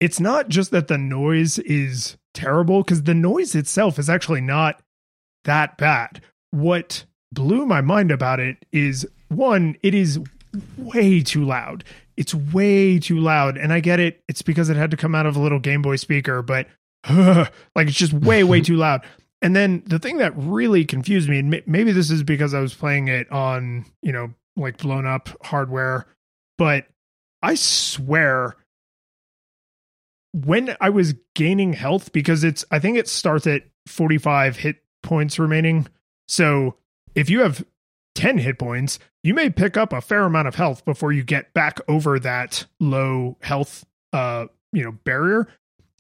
[0.01, 4.81] it's not just that the noise is terrible, because the noise itself is actually not
[5.45, 6.21] that bad.
[6.51, 10.21] What blew my mind about it is one, it is
[10.77, 11.85] way too loud.
[12.17, 13.57] It's way too loud.
[13.57, 14.23] And I get it.
[14.29, 16.67] It's because it had to come out of a little Game Boy speaker, but
[17.09, 19.03] like it's just way, way too loud.
[19.43, 22.75] And then the thing that really confused me, and maybe this is because I was
[22.75, 26.07] playing it on, you know, like blown up hardware,
[26.57, 26.87] but
[27.43, 28.57] I swear
[30.33, 35.39] when I was gaining health, because it's, I think it starts at 45 hit points
[35.39, 35.87] remaining.
[36.29, 36.77] So
[37.15, 37.65] if you have
[38.17, 41.53] 10 hit points, you may pick up a fair amount of health before you get
[41.55, 45.47] back over that low health, uh, you know, barrier.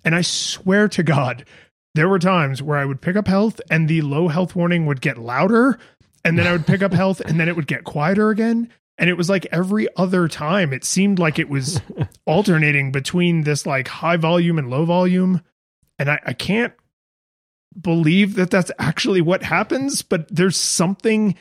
[0.04, 1.44] And I swear to God,
[1.94, 5.00] there were times where I would pick up health and the low health warning would
[5.00, 5.78] get louder.
[6.24, 8.70] And then I would pick up health and then it would get quieter again.
[8.98, 11.80] And it was like every other time, it seemed like it was
[12.26, 15.42] alternating between this like high volume and low volume.
[15.98, 16.72] And I, I can't
[17.78, 21.34] believe that that's actually what happens, but there's something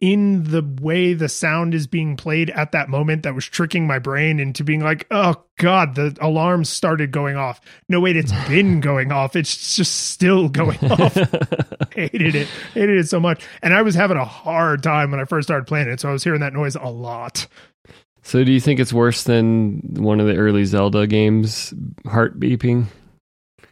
[0.00, 3.98] in the way the sound is being played at that moment that was tricking my
[3.98, 7.60] brain into being like, oh God, the alarm started going off.
[7.88, 9.36] No, wait, it's been going off.
[9.36, 11.14] It's just still going off.
[11.94, 12.48] hated it.
[12.74, 13.44] Hated it so much.
[13.62, 16.00] And I was having a hard time when I first started playing it.
[16.00, 17.46] So I was hearing that noise a lot.
[18.22, 21.74] so, do you think it's worse than one of the early Zelda games,
[22.06, 22.86] heart beeping?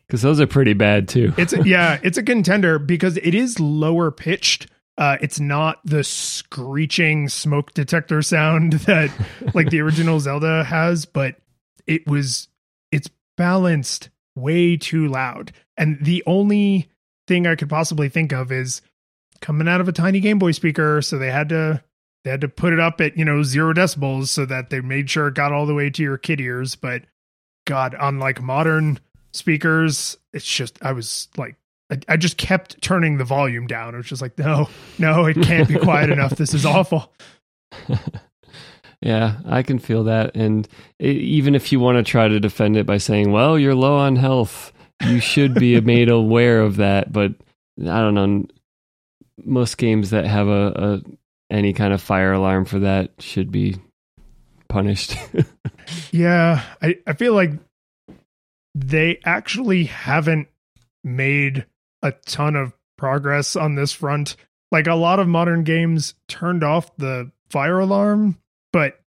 [0.06, 1.34] Because those are pretty bad too.
[1.36, 4.66] It's yeah, it's a contender because it is lower pitched.
[4.98, 9.10] Uh, it's not the screeching smoke detector sound that
[9.54, 11.36] like the original Zelda has, but
[11.86, 12.48] it was
[12.90, 15.52] it's balanced way too loud.
[15.76, 16.90] And the only
[17.28, 18.82] thing I could possibly think of is
[19.40, 21.82] coming out of a tiny Game Boy speaker, so they had to
[22.24, 25.08] they had to put it up at, you know, zero decibels so that they made
[25.08, 26.74] sure it got all the way to your kid ears.
[26.74, 27.02] But
[27.66, 28.98] God, unlike modern
[29.32, 31.54] speakers, it's just I was like
[31.90, 33.94] I, I just kept turning the volume down.
[33.94, 36.36] It was just like, no, no, it can't be quiet enough.
[36.36, 37.12] This is awful.
[39.00, 40.34] Yeah, I can feel that.
[40.34, 40.66] And
[41.00, 43.96] i even if you want to try to defend it by saying, well, you're low
[43.96, 44.72] on health,
[45.06, 47.12] you should be made aware of that.
[47.12, 47.32] But
[47.80, 48.46] I don't know.
[49.44, 53.76] Most games that have a, a any kind of fire alarm for that should be
[54.68, 55.16] punished.
[56.10, 57.52] Yeah, I, I feel like
[58.74, 60.48] they actually haven't
[61.02, 61.64] made
[62.02, 64.36] a ton of progress on this front.
[64.70, 68.38] Like a lot of modern games turned off the fire alarm,
[68.72, 69.00] but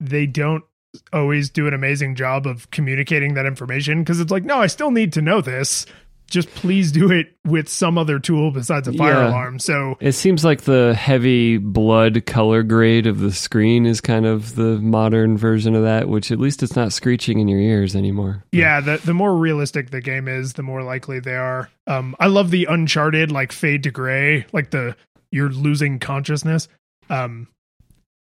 [0.00, 0.64] they don't
[1.12, 4.90] always do an amazing job of communicating that information because it's like, no, I still
[4.90, 5.86] need to know this.
[6.34, 9.28] Just please do it with some other tool besides a fire Yeah.
[9.30, 9.58] alarm.
[9.60, 14.56] So it seems like the heavy blood color grade of the screen is kind of
[14.56, 18.44] the modern version of that, which at least it's not screeching in your ears anymore.
[18.52, 21.70] Yeah, the the more realistic the game is, the more likely they are.
[21.86, 24.96] Um, I love the Uncharted like fade to gray, like the
[25.30, 26.66] you're losing consciousness.
[27.08, 27.46] Um,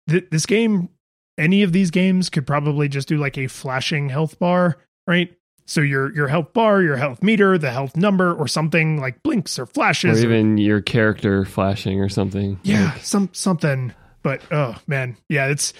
[0.10, 0.89] th- this game
[1.38, 4.78] any of these games could probably just do like a flashing health bar,
[5.08, 5.34] right?
[5.72, 9.58] So your your health bar, your health meter, the health number, or something like blinks
[9.58, 12.60] or flashes, or even your character flashing or something.
[12.64, 13.94] yeah, Like, some something.
[14.22, 15.72] But oh man, yeah, it's.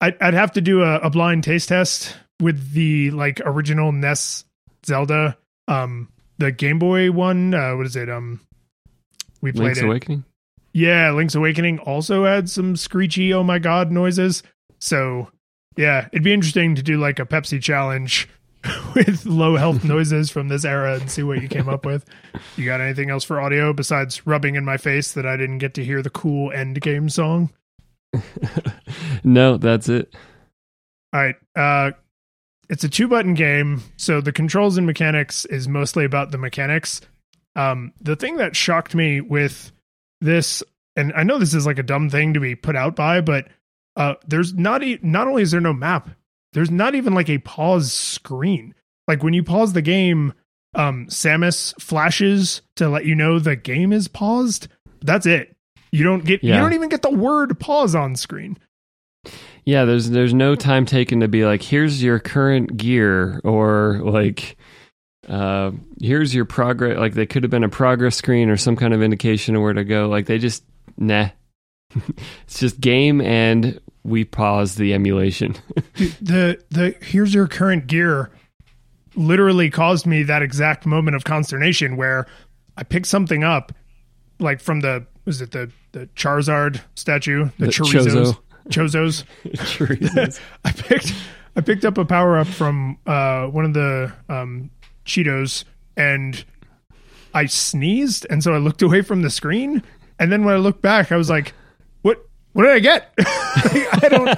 [0.00, 4.44] I'd, I'd have to do a, a blind taste test with the like original NES
[4.86, 7.52] Zelda, um, the Game Boy one.
[7.54, 8.08] Uh, what is it?
[8.08, 8.38] Um,
[9.40, 9.64] we played it.
[9.64, 9.84] Link's it.
[9.86, 10.24] Awakening.
[10.72, 14.44] Yeah, Link's Awakening also had some screechy "Oh my god" noises.
[14.78, 15.28] So
[15.76, 18.28] yeah, it'd be interesting to do like a Pepsi challenge
[18.94, 22.04] with low health noises from this era and see what you came up with.
[22.56, 25.74] You got anything else for audio besides rubbing in my face that I didn't get
[25.74, 27.50] to hear the cool end game song?
[29.24, 30.14] no, that's it.
[31.12, 31.36] All right.
[31.54, 31.92] Uh
[32.70, 37.00] it's a two button game, so the controls and mechanics is mostly about the mechanics.
[37.54, 39.72] Um the thing that shocked me with
[40.20, 40.62] this
[40.96, 43.48] and I know this is like a dumb thing to be put out by, but
[43.96, 46.10] uh there's not e- not only is there no map,
[46.52, 48.74] there's not even like a pause screen.
[49.06, 50.32] Like when you pause the game,
[50.74, 54.68] um Samus flashes to let you know the game is paused.
[55.00, 55.56] That's it.
[55.90, 58.58] You don't get you don't even get the word pause on screen.
[59.68, 64.56] Yeah, there's there's no time taken to be like, here's your current gear, or like,
[65.28, 66.98] uh, here's your progress.
[66.98, 69.74] Like, they could have been a progress screen or some kind of indication of where
[69.74, 70.08] to go.
[70.08, 70.64] Like, they just
[70.96, 71.28] nah.
[72.44, 73.78] it's just game, and
[74.08, 75.56] we pause the emulation.
[76.20, 78.30] The the here's your current gear
[79.16, 82.26] literally caused me that exact moment of consternation where
[82.76, 83.72] I picked something up
[84.38, 88.36] like from the was it the the Charizard statue the, The chorizos
[88.70, 89.24] Chozo.
[89.44, 90.40] chozos.
[90.64, 91.12] I picked
[91.56, 94.70] I picked up a power up from uh one of the um
[95.04, 95.64] Cheetos
[95.96, 96.44] and
[97.34, 99.82] I sneezed and so I looked away from the screen
[100.20, 101.54] and then when I looked back I was like
[102.52, 103.12] what did I get?
[103.18, 104.28] I don't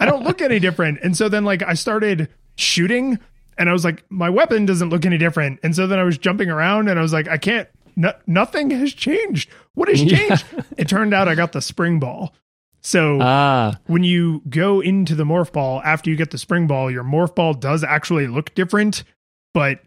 [0.00, 1.00] I don't look any different.
[1.02, 3.18] And so then like I started shooting
[3.58, 5.60] and I was like my weapon doesn't look any different.
[5.62, 8.70] And so then I was jumping around and I was like I can't no, nothing
[8.70, 9.50] has changed.
[9.74, 10.16] What has Yeah.
[10.16, 10.44] changed?
[10.76, 12.34] It turned out I got the spring ball.
[12.82, 16.90] So ah, when you go into the morph ball after you get the spring ball,
[16.90, 19.02] your morph ball does actually look different,
[19.54, 19.80] but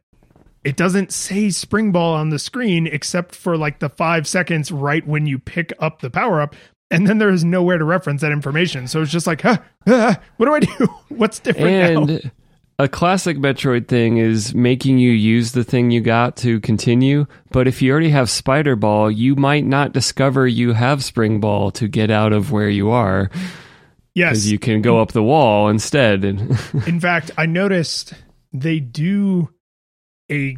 [0.65, 5.07] it doesn't say spring ball on the screen except for like the five seconds right
[5.07, 6.55] when you pick up the power up.
[6.91, 8.87] And then there is nowhere to reference that information.
[8.87, 10.87] So it's just like, huh, ah, what do I do?
[11.09, 11.69] What's different
[12.09, 12.13] now?
[12.15, 12.31] and
[12.79, 17.27] a classic Metroid thing is making you use the thing you got to continue.
[17.51, 21.71] But if you already have Spider Ball, you might not discover you have Spring Ball
[21.71, 23.29] to get out of where you are
[24.15, 24.45] Yes.
[24.47, 26.23] you can go up the wall instead.
[26.87, 28.13] In fact, I noticed
[28.51, 29.49] they do
[30.31, 30.57] a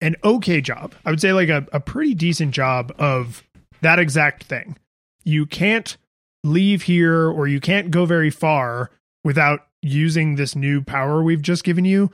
[0.00, 0.94] an okay job.
[1.04, 3.42] I would say like a, a pretty decent job of
[3.80, 4.76] that exact thing.
[5.24, 5.96] You can't
[6.42, 8.90] leave here or you can't go very far
[9.24, 12.10] without using this new power we've just given you.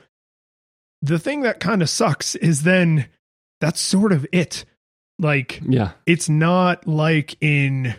[1.01, 3.07] The thing that kind of sucks is then
[3.59, 4.65] that's sort of it.
[5.19, 7.95] Like yeah, it's not like in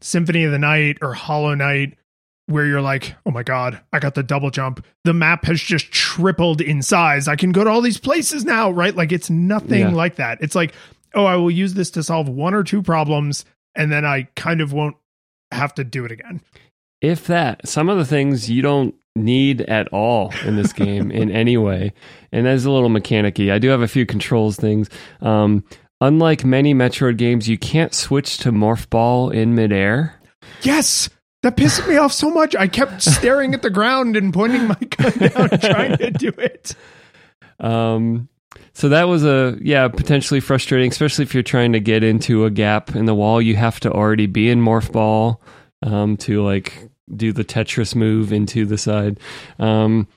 [0.00, 1.98] Symphony of the Night or Hollow Knight
[2.46, 4.84] where you're like, oh my god, I got the double jump.
[5.04, 7.28] The map has just tripled in size.
[7.28, 8.94] I can go to all these places now, right?
[8.94, 9.90] Like it's nothing Yeah.
[9.90, 10.38] like that.
[10.40, 10.74] It's like,
[11.14, 13.44] oh, I will use this to solve one or two problems
[13.74, 14.96] and then I kind of won't
[15.50, 16.40] have to do it again.
[17.00, 21.30] if that, some of the things you don't need at all in this game in
[21.42, 21.92] any way.
[22.32, 23.52] And that's a little mechanicy.
[23.52, 24.88] I do have a few controls things.
[25.20, 25.64] Um,
[26.00, 30.18] unlike many Metroid games, you can't switch to Morph Ball in midair.
[30.62, 31.10] Yes.
[31.42, 32.54] That pissed me off so much.
[32.54, 36.74] I kept staring at the ground and pointing my gun down, trying to do it.
[37.60, 38.28] Um,
[38.74, 42.50] so that was a yeah potentially frustrating, especially if you're trying to get into a
[42.50, 43.40] gap in the wall.
[43.40, 45.42] You have to already be in morph ball
[45.82, 49.20] um, to like do the Tetris move into the side.
[49.58, 50.08] Um,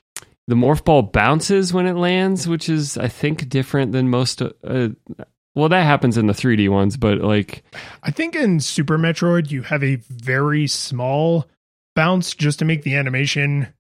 [0.48, 4.42] the morph ball bounces when it lands, which is I think different than most.
[4.42, 4.90] Uh,
[5.56, 7.64] well, that happens in the 3D ones, but like
[8.04, 11.48] I think in Super Metroid you have a very small
[11.96, 13.74] bounce just to make the animation.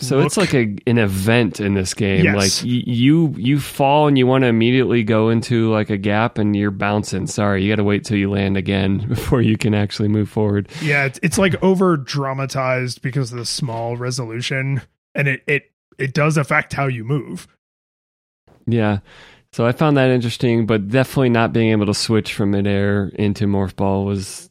[0.00, 2.24] So it's like a an event in this game.
[2.24, 2.34] Yes.
[2.64, 6.36] Like y- you you fall and you want to immediately go into like a gap
[6.36, 7.26] and you're bouncing.
[7.28, 10.68] Sorry, you got to wait till you land again before you can actually move forward.
[10.82, 14.82] yeah, it's, it's like over dramatized because of the small resolution,
[15.14, 17.46] and it it it does affect how you move.
[18.66, 18.98] Yeah.
[19.52, 23.46] So I found that interesting, but definitely not being able to switch from midair into
[23.46, 24.50] morph ball was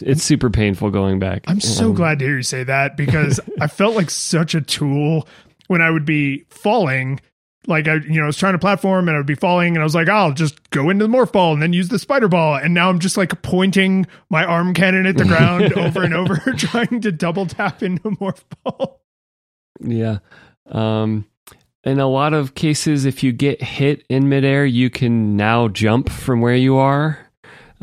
[0.00, 1.44] it's super painful going back.
[1.48, 4.60] I'm so Um, glad to hear you say that because I felt like such a
[4.60, 5.28] tool
[5.68, 7.20] when I would be falling
[7.68, 9.82] like I, you know, I was trying to platform and I would be falling, and
[9.82, 12.26] I was like, I'll just go into the morph ball and then use the spider
[12.26, 16.12] ball, and now I'm just like pointing my arm cannon at the ground over and
[16.12, 19.00] over, trying to double tap into morph ball.
[19.80, 20.18] Yeah.
[20.66, 21.26] Um,
[21.84, 26.08] in a lot of cases, if you get hit in midair, you can now jump
[26.10, 27.18] from where you are.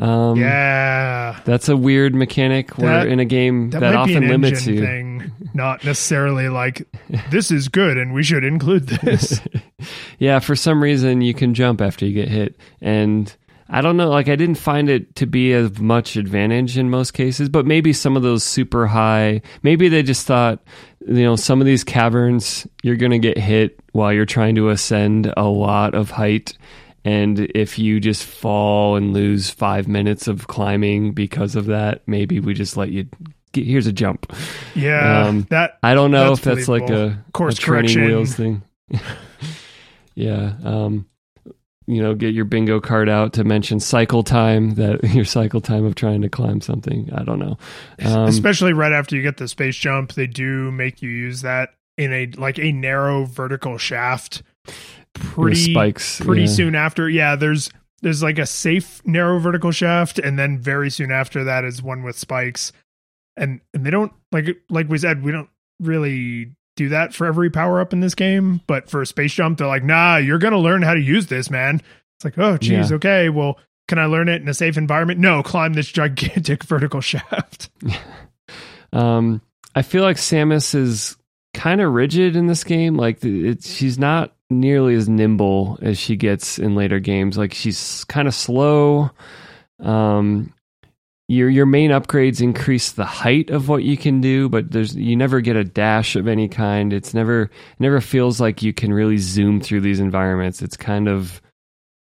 [0.00, 4.66] Um, yeah, that's a weird mechanic where That- in a game that, that, often limits
[4.66, 4.80] you.
[4.80, 6.88] thing, not necessarily like
[7.30, 9.40] this is good and we should include this.
[10.18, 13.34] yeah, for some reason you can jump after you get hit, and
[13.68, 14.08] I don't know.
[14.08, 17.92] Like I didn't find it to be as much advantage in most cases, but maybe
[17.92, 19.42] some of those super high.
[19.62, 20.60] Maybe they just thought,
[21.06, 24.70] you know, some of these caverns you're going to get hit while you're trying to
[24.70, 26.56] ascend a lot of height.
[27.04, 32.40] And if you just fall and lose five minutes of climbing because of that, maybe
[32.40, 33.06] we just let you.
[33.52, 34.32] Get, here's a jump.
[34.76, 38.04] Yeah, Um, that I don't know That's if that's like a, Course a training correction.
[38.04, 38.62] wheels thing.
[40.14, 40.54] yeah.
[40.62, 41.06] Um,
[41.86, 45.84] you know, get your bingo card out to mention cycle time, that your cycle time
[45.84, 47.10] of trying to climb something.
[47.12, 47.58] I don't know.
[48.04, 51.70] Um, especially right after you get the space jump, they do make you use that
[51.96, 54.42] in a like a narrow vertical shaft.
[55.14, 56.20] Pretty spikes.
[56.20, 56.48] pretty yeah.
[56.48, 57.08] soon after.
[57.08, 57.70] Yeah, there's
[58.02, 62.02] there's like a safe narrow vertical shaft, and then very soon after that is one
[62.02, 62.72] with spikes.
[63.36, 65.48] And and they don't like like we said, we don't
[65.80, 68.60] really do that for every power up in this game.
[68.66, 71.50] But for a space jump, they're like, nah, you're gonna learn how to use this,
[71.50, 71.80] man.
[72.16, 72.96] It's like, oh geez, Yeah.
[72.96, 73.58] okay, well,
[73.88, 75.20] can I learn it in a safe environment?
[75.20, 77.70] No, climb this gigantic vertical shaft.
[78.92, 79.40] Um,
[79.74, 81.16] I feel like Samus is
[81.54, 82.96] kind of rigid in this game.
[82.96, 87.38] Like she's not nearly as nimble as she gets in later games.
[87.38, 89.10] Like she's kind of slow.
[89.80, 90.52] Um,
[91.28, 95.14] your your main upgrades increase the height of what you can do, but there's you
[95.14, 96.92] never get a dash of any kind.
[96.92, 100.60] It's never never feels like you can really zoom through these environments.
[100.60, 101.40] It's kind of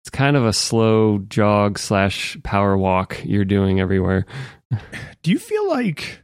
[0.03, 4.26] it's kind of a slow jog slash power walk you're doing everywhere.
[5.22, 6.20] Do you feel like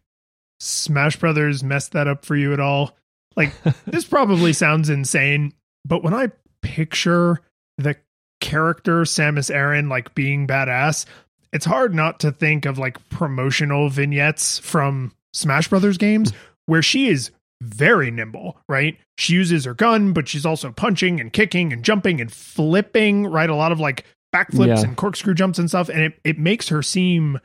[0.61, 2.97] Smash Brothers messed that up for you at all?
[3.37, 3.53] Like,
[3.87, 5.53] this probably sounds insane,
[5.85, 6.31] but when I
[6.63, 7.41] picture
[7.79, 7.97] the
[8.41, 11.05] character Samus Aran like being badass,
[11.53, 16.33] it's hard not to think of like promotional vignettes from Smash Brothers games
[16.67, 17.31] where she is
[17.63, 18.99] very nimble, right?
[19.19, 23.49] She uses her gun, but she's also punching and kicking and jumping and flipping, right?
[23.49, 24.05] A lot of like
[24.35, 24.81] backflips Yeah.
[24.83, 25.89] and corkscrew jumps and stuff.
[25.89, 27.39] And it, it makes her seem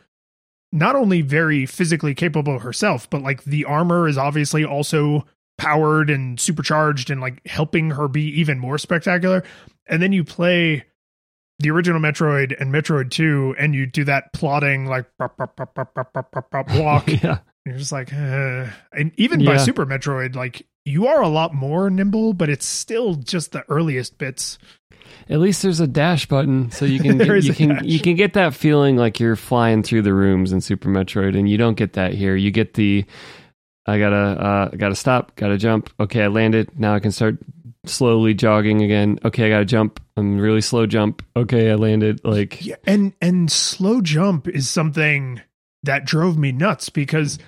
[0.72, 5.26] not only very physically capable herself, but like the armor is obviously also
[5.58, 9.44] powered and supercharged and like helping her be even more spectacular.
[9.88, 10.86] And then you play
[11.60, 16.70] the original Metroid and Metroid 2 and you do that plotting like bop, bop, bop,
[16.76, 17.08] walk.
[17.08, 17.40] yeah.
[17.66, 18.66] You're just like, uh.
[18.92, 19.52] and even yeah.
[19.52, 23.64] by Super Metroid, like you are a lot more nimble, but it's still just the
[23.70, 24.58] earliest bits.
[25.30, 27.84] At least there's a dash button, so you can get, you can dash.
[27.84, 31.50] you can get that feeling like you're flying through the rooms in Super Metroid, and
[31.50, 32.36] you don't get that here.
[32.36, 33.06] You get the
[33.86, 35.90] I gotta uh, I gotta stop, gotta jump.
[36.00, 36.78] Okay, I landed.
[36.80, 37.38] Now I can start
[37.86, 39.20] slowly jogging again.
[39.26, 40.00] Okay, I gotta jump.
[40.16, 41.24] I'm really slow jump.
[41.36, 42.22] Okay, I landed.
[42.24, 45.42] Like Yeah, and and slow jump is something
[45.84, 47.40] that drove me nuts because,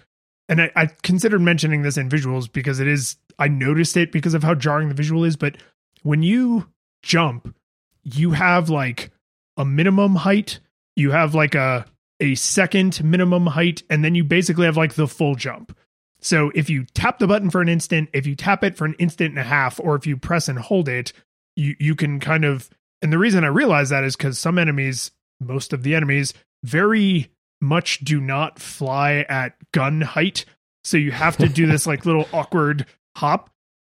[0.49, 3.17] and I, I considered mentioning this in visuals because it is.
[3.39, 5.35] I noticed it because of how jarring the visual is.
[5.35, 5.57] But
[6.01, 6.67] when you
[7.03, 7.55] jump,
[8.03, 9.11] you have like
[9.57, 10.59] a minimum height.
[10.95, 11.85] You have like a
[12.19, 15.77] a second minimum height, and then you basically have like the full jump.
[16.21, 18.95] So if you tap the button for an instant, if you tap it for an
[18.97, 21.11] instant and a half, or if you press and hold it,
[21.55, 22.69] you you can kind of
[23.01, 26.33] and the reason I realize that is because some enemies, most of the enemies,
[26.63, 27.29] very
[27.59, 30.45] much do not fly at gun height.
[30.85, 32.85] So you have to do this like little awkward
[33.17, 33.49] hop.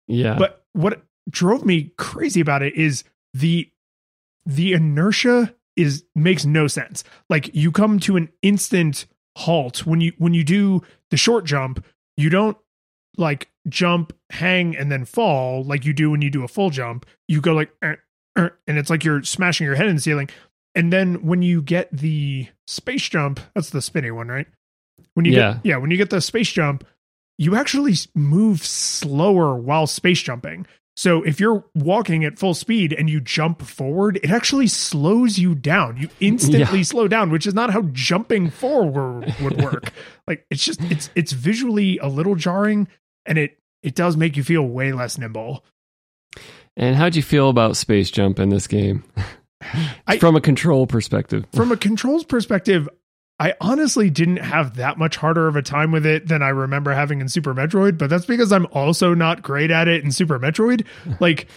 [0.09, 3.05] yeah, But what drove me crazy about it is
[3.35, 3.71] the
[4.45, 7.05] the inertia is makes no sense.
[7.31, 11.85] Like you come to an instant halt when you when you do the short jump,
[12.17, 12.57] you don't
[13.17, 17.07] like jump, hang, and then fall like you do when you do a full jump.
[17.29, 17.99] You go like "Er,
[18.39, 20.29] er," and it's like you're smashing your head in the ceiling.
[20.75, 24.47] And then when you get the space jump, that's the spinny one, right?
[25.15, 25.55] When you Yeah.
[25.55, 26.85] get yeah, when you get the space jump,
[27.39, 30.67] you actually move slower while space jumping.
[30.97, 35.55] So if you're walking at full speed and you jump forward, it actually slows you
[35.55, 35.97] down.
[35.97, 39.93] You instantly slow down, which is not how jumping forward would work.
[40.27, 42.89] like it's just it's it's visually a little jarring
[43.25, 45.65] and it it does make you feel way less nimble.
[46.77, 49.03] and how'd you feel about space jump in this game
[50.07, 51.47] I- from a control perspective?
[51.55, 52.89] From a controls perspective,
[53.41, 56.93] I honestly didn't have that much harder of a time with it than I remember
[56.93, 60.39] having in Super Metroid, but that's because I'm also not great at it in Super
[60.39, 60.87] Metroid.
[61.21, 61.49] Like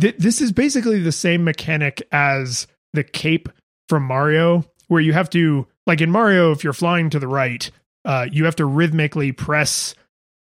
[0.00, 3.48] th- this is basically the same mechanic as the cape
[3.88, 7.70] from Mario, where you have to like in Mario, if you're flying to the right,
[8.04, 9.94] uh, you have to rhythmically press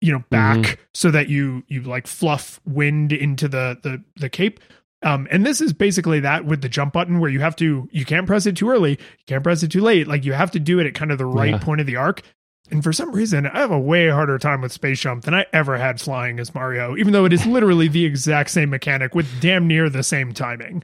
[0.00, 0.76] you know back Mhm.
[0.94, 4.58] so that you you like fluff wind into the the the cape
[5.02, 8.04] um and this is basically that with the jump button where you have to you
[8.04, 10.06] can't press it too early you can't press it too late.
[10.08, 11.58] Like you have to do it at kind of the right Yeah.
[11.58, 12.22] point of the arc.
[12.70, 15.44] And for some reason i have a way harder time with space jump than i
[15.52, 19.26] ever had flying as mario even though it is literally the exact same mechanic with
[19.40, 20.82] damn near the same timing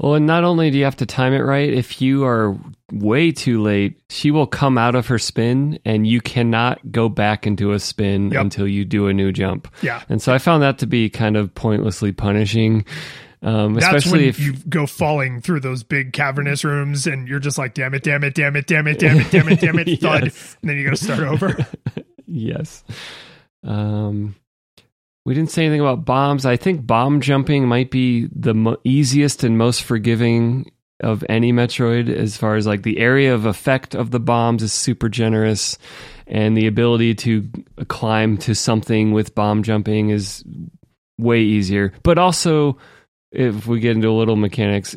[0.00, 2.56] Well, and not only do you have to time it right, if you are
[2.92, 7.46] way too late, she will come out of her spin and you cannot go back
[7.46, 8.40] into a spin Yep.
[8.40, 9.68] until you do a new jump.
[9.82, 12.84] yeah And so I found that to be kind of pointlessly punishing.
[13.42, 17.38] Um, that's especially when if you go falling through those big cavernous rooms and you're
[17.38, 19.78] just like damn it damn it damn it damn it damn it damn it damn
[19.78, 20.56] it thud Yes.
[20.62, 21.56] and then you gotta start over
[22.26, 22.82] yes.
[23.64, 24.34] Um,
[25.28, 26.46] we didn't say anything about bombs.
[26.46, 32.08] I think bomb jumping might be the mo- easiest and most forgiving of any Metroid
[32.08, 35.76] as far as like the area of effect of the bombs is super generous
[36.26, 37.46] and the ability to
[37.88, 40.42] climb to something with bomb jumping is
[41.18, 41.92] way easier.
[42.02, 42.78] But also
[43.30, 44.96] if we get into a little mechanics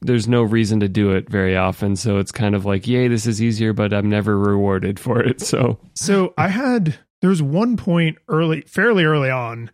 [0.00, 3.24] there's no reason to do it very often so it's kind of like yay this
[3.24, 5.40] is easier but I'm never rewarded for it.
[5.40, 9.70] So So I had there was one point early, fairly early on,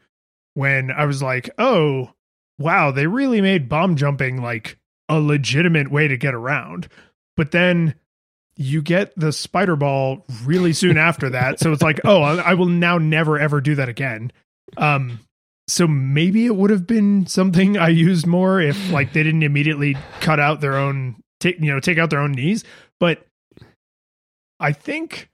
[0.54, 2.12] when I was like, "Oh,
[2.58, 4.78] wow, they really made bomb jumping like
[5.08, 6.88] a legitimate way to get around."
[7.36, 7.94] But then
[8.56, 12.66] you get the spider ball really soon after that, so it's like, "Oh, I, will
[12.66, 14.32] now never ever do that again."
[14.76, 15.20] Um,
[15.68, 19.96] so maybe it would have been something I used more if like they didn't immediately
[20.20, 22.64] cut out their own, take you know, take out their own knees,
[22.98, 23.24] but.
[24.58, 25.28] I think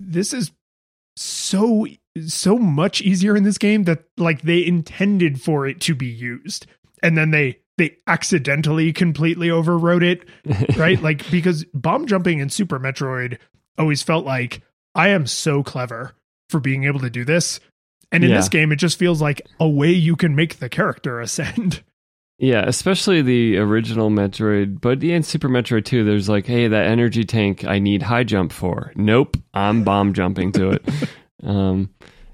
[0.00, 0.50] this is
[1.16, 1.86] so
[2.26, 6.66] so much easier in this game that like they intended for it to be used.
[7.02, 11.00] And then they they accidentally completely overwrote it right?
[11.02, 13.38] Like because bomb jumping in super metroid
[13.78, 14.62] always felt like
[14.94, 16.12] i am so clever
[16.48, 17.60] for being able to do this.
[18.12, 18.36] And in Yeah.
[18.36, 21.82] this game it just feels like a way you can make the character ascend
[22.38, 26.86] Yeah, especially the original Metroid, but yeah, in Super Metroid 2, there's like, hey, that
[26.86, 28.92] energy tank I need high jump for.
[28.94, 30.86] Nope, I'm bomb jumping to it.
[31.42, 31.88] um,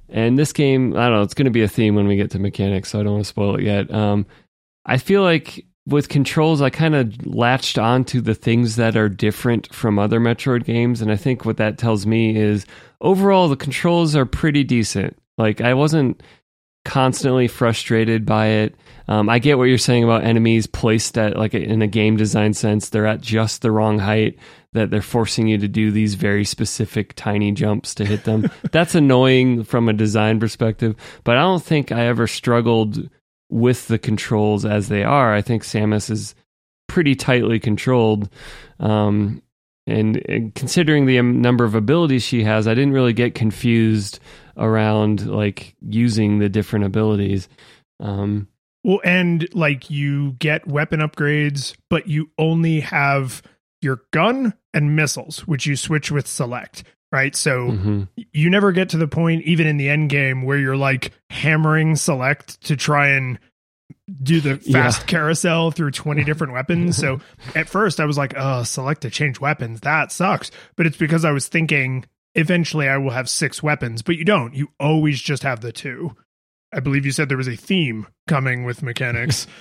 [0.08, 2.32] and this game, I don't know, it's going to be a theme when we get
[2.32, 3.92] to mechanics, so I don't want to spoil it yet.
[3.94, 4.26] Um,
[4.84, 9.72] I feel like with controls, I kind of latched onto the things that are different
[9.72, 12.66] from other Metroid games, and I think what that tells me is
[13.00, 15.16] overall the controls are pretty decent.
[15.38, 16.22] Like I wasn't
[16.84, 18.74] constantly frustrated by it.
[19.08, 22.54] Um, I get what you're saying about enemies placed at like in a game design
[22.54, 22.88] sense.
[22.88, 24.38] They're at just the wrong height.
[24.74, 28.50] That they're forcing you to do these very specific tiny jumps to hit them.
[28.72, 30.96] That's annoying from a design perspective.
[31.24, 33.10] But I don't think I ever struggled
[33.50, 35.34] with the controls as they are.
[35.34, 36.34] I think Samus is
[36.88, 38.30] pretty tightly controlled.
[38.80, 39.42] Um,
[39.86, 44.20] and, and considering the um, number of abilities she has, I didn't really get confused
[44.56, 47.48] around like using the different abilities.
[48.00, 48.48] Um,
[48.84, 53.42] Well, and like you get weapon upgrades, but you only have
[53.80, 57.34] your gun and missiles, which you switch with select, right?
[57.36, 58.08] So mhm.
[58.32, 61.96] you never get to the point, even in the end game, where you're like hammering
[61.96, 63.38] select to try and
[64.22, 64.82] do the Yeah.
[64.84, 66.96] fast carousel through 20 different weapons.
[66.96, 67.20] So
[67.54, 69.80] at first I was like, oh, select to change weapons.
[69.80, 70.50] That sucks.
[70.76, 74.54] But it's because I was thinking eventually I will have six weapons, but you don't.
[74.54, 76.16] You always just have the two.
[76.74, 79.46] I believe you said there was a theme coming with mechanics.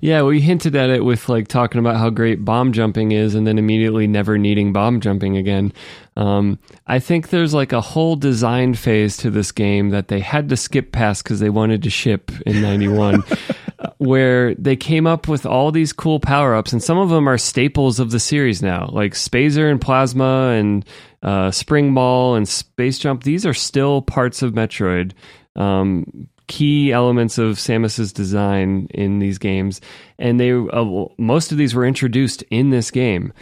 [0.00, 3.46] Yeah, we hinted at it with like talking about how great bomb jumping is, and
[3.46, 5.72] then immediately never needing bomb jumping again.
[6.16, 10.50] Um, I think there's like a whole design phase to this game that they had
[10.50, 13.22] to skip past because they wanted to ship in '91,
[13.98, 17.38] where they came up with all these cool power ups, and some of them are
[17.38, 20.84] staples of the series now, like Spazer and Plasma and
[21.24, 23.24] uh, Spring Ball and Space Jump.
[23.24, 25.12] These are still parts of Metroid.
[25.56, 29.80] Um, key elements of Samus's design in these games,
[30.18, 33.32] and they uh, most of these were introduced in this game.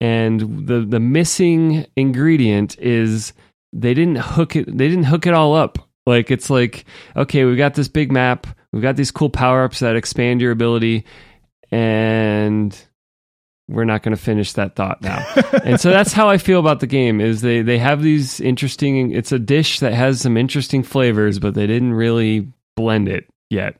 [0.00, 3.32] And the the missing ingredient is
[3.72, 4.66] they didn't hook it.
[4.66, 5.78] They didn't hook it all up.
[6.06, 6.84] Like it's like
[7.16, 8.46] okay, we've got this big map.
[8.72, 11.04] We've got these cool power ups that expand your ability,
[11.70, 12.76] and
[13.70, 15.24] we're not going to finish that thought now.
[15.64, 17.20] and so that's how I feel about the game.
[17.20, 19.12] Is they they have these interesting.
[19.12, 23.76] It's a dish that has some interesting flavors, but they didn't really blend it yet.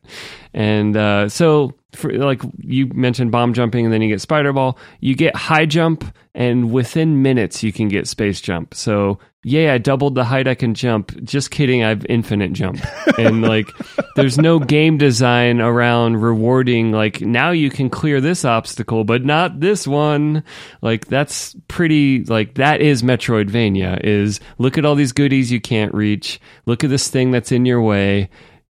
[0.53, 4.79] And uh, so, for, like you mentioned, bomb jumping, and then you get spider ball.
[5.01, 8.75] You get high jump, and within minutes you can get space jump.
[8.75, 11.25] So yeah, I doubled the height I can jump.
[11.25, 12.79] Just kidding, I've infinite jump.
[13.17, 13.69] And like
[14.15, 19.61] there's no game design around rewarding like now you can clear this obstacle but not
[19.61, 20.45] this one.
[20.83, 25.95] Like that's pretty like that is Metroidvania is look at all these goodies you can't
[25.95, 26.39] reach.
[26.67, 28.29] Look at this thing that's in your way.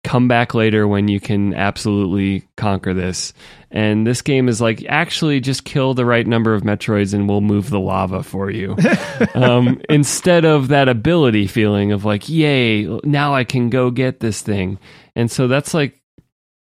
[0.05, 3.33] Come back later when you can absolutely conquer this.
[3.71, 7.41] And this game is like actually just kill the right number of Metroids and we'll
[7.41, 8.77] move the lava for you.
[9.33, 14.43] um, instead of that ability feeling of like, yay, now I can go get this
[14.43, 14.77] thing.
[15.15, 15.99] And so that's like,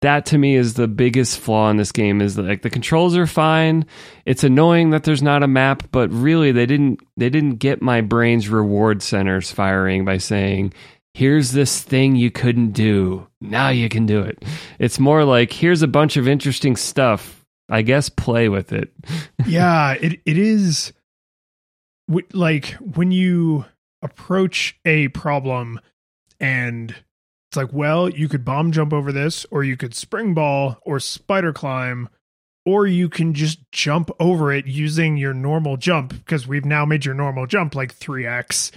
[0.03, 3.17] that to me is the biggest flaw in this game is that like the controls
[3.17, 3.87] are fine.
[4.25, 8.03] It's annoying that there's not a map, but really they didn't they didn't get my
[8.03, 10.75] brain's reward centers firing by saying,
[11.17, 13.27] here's this thing you couldn't do.
[13.41, 14.45] Now you can do it.
[14.79, 17.43] It's more like here's a bunch of interesting stuff.
[17.71, 18.93] I guess play with it.
[19.47, 20.93] yeah, it it is
[22.35, 23.65] like when you
[24.03, 25.81] approach a problem
[26.39, 30.77] and it's like, well, you could bomb jump over this or you could spring ball
[30.83, 32.11] or spider climb
[32.67, 37.07] or you can just jump over it using your normal jump because we've now made
[37.07, 38.71] your normal jump like 3x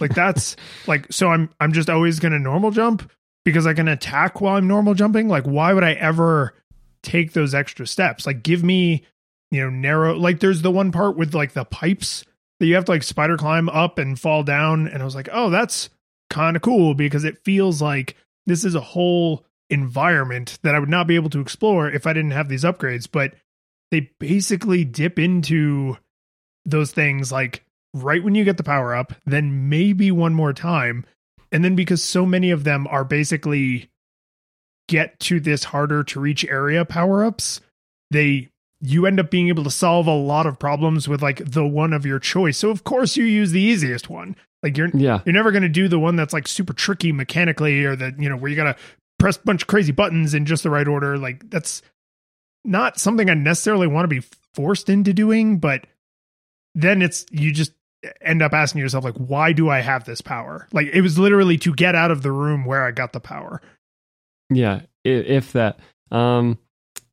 [0.00, 3.10] like that's like so I'm I'm just always going to normal jump
[3.44, 5.28] because I can attack while I'm normal jumping.
[5.28, 6.54] Like why would I ever
[7.02, 8.26] take those extra steps?
[8.26, 9.04] Like give me,
[9.50, 12.24] you know, narrow like there's the one part with like the pipes
[12.60, 15.28] that you have to like spider climb up and fall down and I was like,
[15.32, 15.90] "Oh, that's
[16.30, 18.16] kind of cool because it feels like
[18.46, 22.12] this is a whole environment that I would not be able to explore if I
[22.12, 23.34] didn't have these upgrades." But
[23.90, 25.98] they basically dip into
[26.64, 27.63] those things like
[27.94, 31.06] right when you get the power up, then maybe one more time.
[31.50, 33.88] And then because so many of them are basically
[34.88, 37.60] get to this harder to reach area power ups,
[38.10, 41.64] they you end up being able to solve a lot of problems with like the
[41.64, 42.58] one of your choice.
[42.58, 44.36] So of course you use the easiest one.
[44.62, 45.20] Like you're yeah.
[45.24, 48.28] you're never going to do the one that's like super tricky mechanically or that, you
[48.28, 48.76] know, where you got to
[49.18, 51.16] press a bunch of crazy buttons in just the right order.
[51.16, 51.80] Like that's
[52.64, 55.86] not something I necessarily want to be forced into doing, but
[56.74, 57.72] then it's you just
[58.20, 61.56] end up asking yourself like why do i have this power like it was literally
[61.56, 63.60] to get out of the room where i got the power
[64.50, 65.78] yeah if that
[66.10, 66.58] um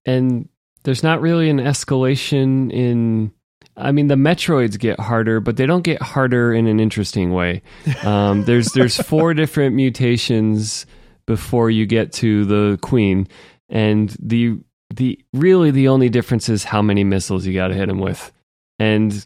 [0.05, 0.49] and
[0.83, 3.31] there's not really an escalation in
[3.77, 7.61] I mean, the Metroids get harder, but they don't get harder in an interesting way.
[8.03, 10.85] Um, there's there's four different mutations
[11.25, 13.27] before you get to the Queen,
[13.69, 14.59] and the
[14.93, 18.31] the really the only difference is how many missiles you got to hit them with.
[18.77, 19.25] And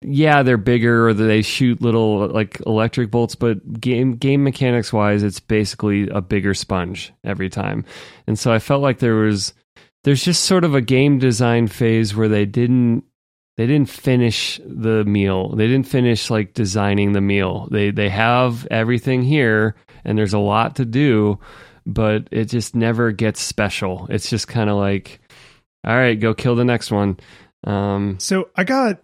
[0.00, 5.22] yeah, they're bigger or they shoot little like electric bolts, but game game mechanics wise,
[5.22, 7.84] it's basically a bigger sponge every time.
[8.26, 9.54] And so I felt like there was
[10.04, 13.04] there's just sort of a game design phase where they didn't
[13.56, 15.56] they didn't finish the meal.
[15.56, 17.66] They didn't finish like designing the meal.
[17.72, 19.74] They they have everything here
[20.04, 21.40] and there's a lot to do,
[21.84, 24.06] but it just never gets special.
[24.10, 25.20] It's just kind of like
[25.84, 27.18] all right, go kill the next one.
[27.64, 29.00] Um So I got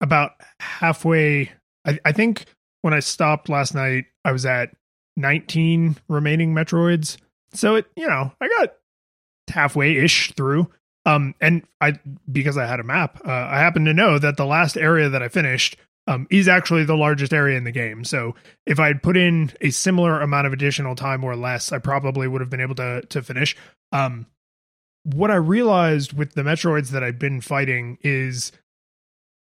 [0.00, 1.52] about halfway.
[1.84, 2.46] I, I think
[2.82, 4.74] when I stopped last night, I was at
[5.16, 7.16] 19 remaining Metroids.
[7.52, 8.74] So it, you know, I got
[9.48, 10.70] halfway ish through.
[11.06, 11.98] Um, and I,
[12.30, 15.22] because I had a map, uh, I happen to know that the last area that
[15.22, 15.76] I finished
[16.06, 18.04] um, is actually the largest area in the game.
[18.04, 18.34] So
[18.66, 22.26] if I had put in a similar amount of additional time or less, I probably
[22.26, 23.54] would have been able to to finish.
[23.92, 24.26] Um,
[25.04, 28.52] what I realized with the Metroids that I've been fighting is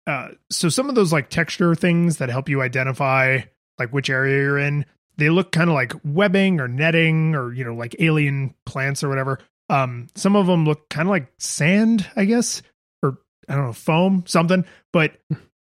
[0.07, 3.41] uh, so some of those like texture things that help you identify
[3.79, 4.85] like which area you're in,
[5.17, 9.09] they look kind of like webbing or netting or you know like alien plants or
[9.09, 9.39] whatever.
[9.69, 12.63] Um, some of them look kind of like sand, I guess,
[13.03, 14.65] or I don't know, foam, something.
[14.93, 15.13] But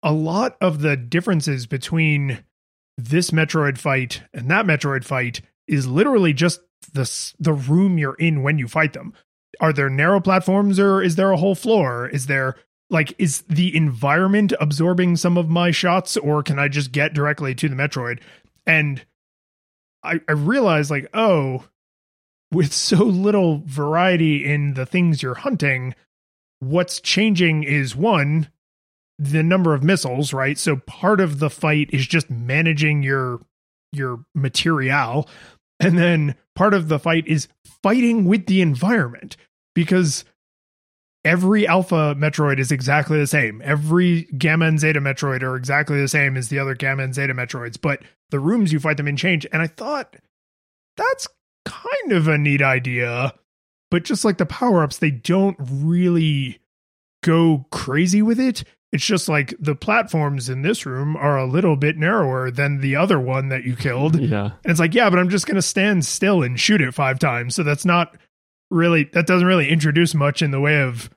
[0.02, 2.44] a lot of the differences between
[2.96, 6.60] this Metroid fight and that Metroid fight is literally just
[6.92, 9.14] the the room you're in when you fight them.
[9.60, 12.08] Are there narrow platforms or is there a whole floor?
[12.08, 12.56] Is there
[12.90, 17.54] like is the environment absorbing some of my shots or can i just get directly
[17.54, 18.20] to the metroid?
[18.66, 19.04] And
[20.02, 21.64] i i realized like oh
[22.52, 25.94] with so little variety in the things you're hunting
[26.60, 28.48] what's changing is one
[29.18, 30.56] the number of missiles right?
[30.58, 33.40] So part of the fight is just managing your
[33.92, 35.28] your material.
[35.80, 37.48] And then part of the fight is
[37.82, 39.36] fighting with the environment
[39.74, 40.24] because
[41.28, 46.08] every alpha metroid is exactly the same every gamma and zeta metroid are exactly the
[46.08, 48.00] same as the other gamma and zeta metroids but
[48.30, 50.16] the rooms you fight them in change and i thought
[50.96, 51.28] that's
[51.64, 53.32] kind of a neat idea
[53.90, 56.58] but just like the power-ups they don't really
[57.22, 61.76] go crazy with it It's just like the platforms in this room are a little
[61.76, 64.18] bit narrower than the other one that you killed.
[64.20, 64.52] Yeah.
[64.64, 67.18] And it's like, yeah, but I'm just going to stand still and shoot it five
[67.18, 67.54] times.
[67.54, 68.16] So that's not
[68.70, 71.10] really, that doesn't really introduce much in the way of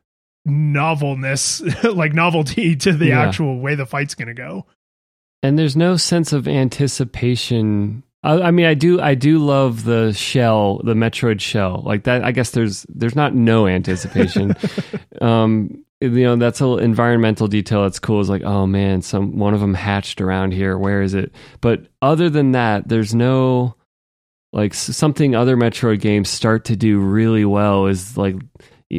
[0.45, 3.21] novelness, like novelty to the Yeah.
[3.21, 4.65] actual way the fight's going to go.
[5.43, 8.03] and there's no sense of anticipation.
[8.23, 11.81] I, I mean i do i do love the shell the metroid shell.
[11.83, 14.55] Like that i guess there's there's not no anticipation.
[15.21, 18.19] Um you know that's a environmental detail that's cool.
[18.21, 20.75] Is like oh man some one of them hatched around here.
[20.77, 21.31] Where is it?
[21.61, 23.75] But other than that there's no
[24.53, 28.35] like something other metroid games start to do really well is like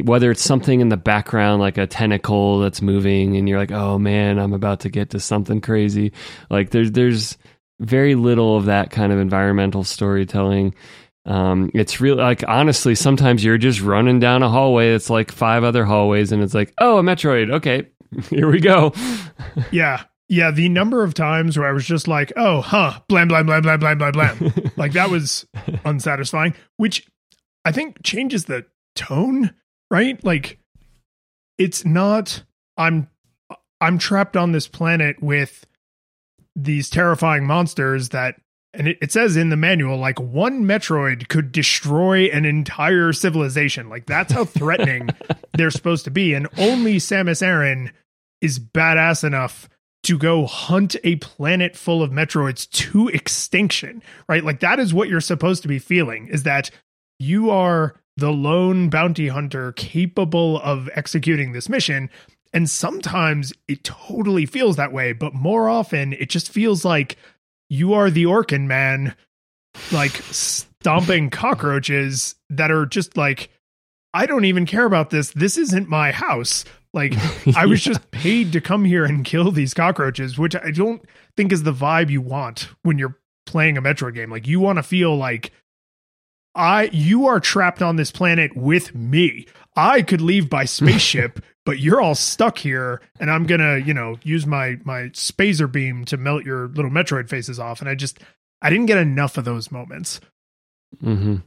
[0.01, 3.99] whether it's something in the background like a tentacle that's moving and you're like oh
[3.99, 6.11] man i'm about to get to something crazy
[6.49, 7.37] like there's there's
[7.79, 10.73] very little of that kind of environmental storytelling
[11.25, 15.63] um, it's real like honestly sometimes you're just running down a hallway it's like five
[15.63, 17.87] other hallways and it's like oh a metroid okay
[18.29, 18.93] here we go
[19.71, 20.03] Yeah.
[20.29, 20.51] Yeah.
[20.51, 23.79] The number of times where I was just like, oh, huh, blam, blam, blam, blam,
[23.79, 24.53] blam, blam, blam.
[24.77, 25.45] like that was
[25.85, 27.07] unsatisfying, which
[27.65, 28.65] I think changes the
[28.95, 29.53] tone,
[29.93, 30.21] right?
[30.25, 30.57] Like
[31.59, 32.43] it's not,
[32.77, 33.07] I'm,
[33.79, 35.67] I'm trapped on this planet with
[36.55, 38.41] these terrifying monsters that,
[38.73, 43.87] and it, it says in the manual, like one Metroid could destroy an entire civilization.
[43.87, 45.09] Like that's how threatening
[45.53, 46.33] they're supposed to be.
[46.33, 47.91] And only Samus Aran
[48.41, 49.69] is badass enough
[50.05, 54.43] to go hunt a planet full of Metroids to extinction, right?
[54.43, 56.71] Like that is what you're supposed to be feeling is that
[57.19, 62.09] you are the lone bounty hunter capable of executing this mission.
[62.53, 67.17] And sometimes it totally feels that way, but more often it just feels like
[67.69, 69.15] you are the Orkin man,
[69.91, 73.49] like stomping cockroaches that are just like,
[74.13, 75.31] I don't even care about this.
[75.31, 76.65] This isn't my house.
[76.93, 77.15] Like,
[77.55, 81.03] I was just paid to come here and kill these cockroaches, which I don't
[81.35, 84.29] think is the vibe you want when you're playing a Metroid game.
[84.29, 85.51] Like, you want to feel like
[86.55, 89.47] I you are trapped on this planet with me.
[89.75, 94.17] I could leave by spaceship, but you're all stuck here, and I'm gonna, you know,
[94.23, 97.81] use my my Spazer beam to melt your little Metroid faces off.
[97.81, 98.19] And I just
[98.61, 100.19] I didn't get enough of those moments.
[101.01, 101.37] hmm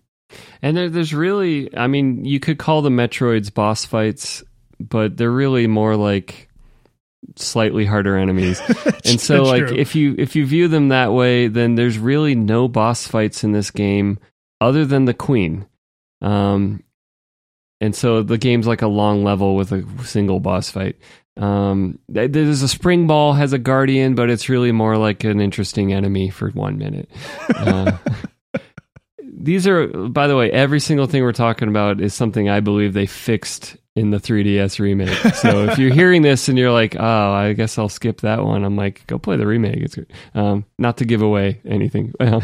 [0.61, 4.43] And there, there's really, I mean, you could call the Metroids boss fights,
[4.81, 6.49] but they're really more like
[7.37, 8.61] slightly harder enemies.
[9.05, 9.77] and so, like, true.
[9.77, 13.53] if you if you view them that way, then there's really no boss fights in
[13.53, 14.19] this game
[14.61, 15.67] other than the Queen.
[16.23, 16.83] Um,
[17.81, 20.97] and so the game's like a long level with a single boss fight.
[21.37, 25.93] Um, there's a spring ball has a guardian, but it's really more like an interesting
[25.93, 27.11] enemy for one minute.
[27.57, 27.97] Uh,
[29.47, 32.93] these are, by the way, every single thing we're talking about is something I believe
[32.93, 35.17] they fixed in the 3DS remake.
[35.37, 38.65] So if you're hearing this and you're like, oh, I guess I'll skip that one,
[38.65, 39.79] I'm like, go play the remake.
[39.79, 40.13] It's good.
[40.35, 42.13] Um, not to give away anything.
[42.21, 42.43] Um,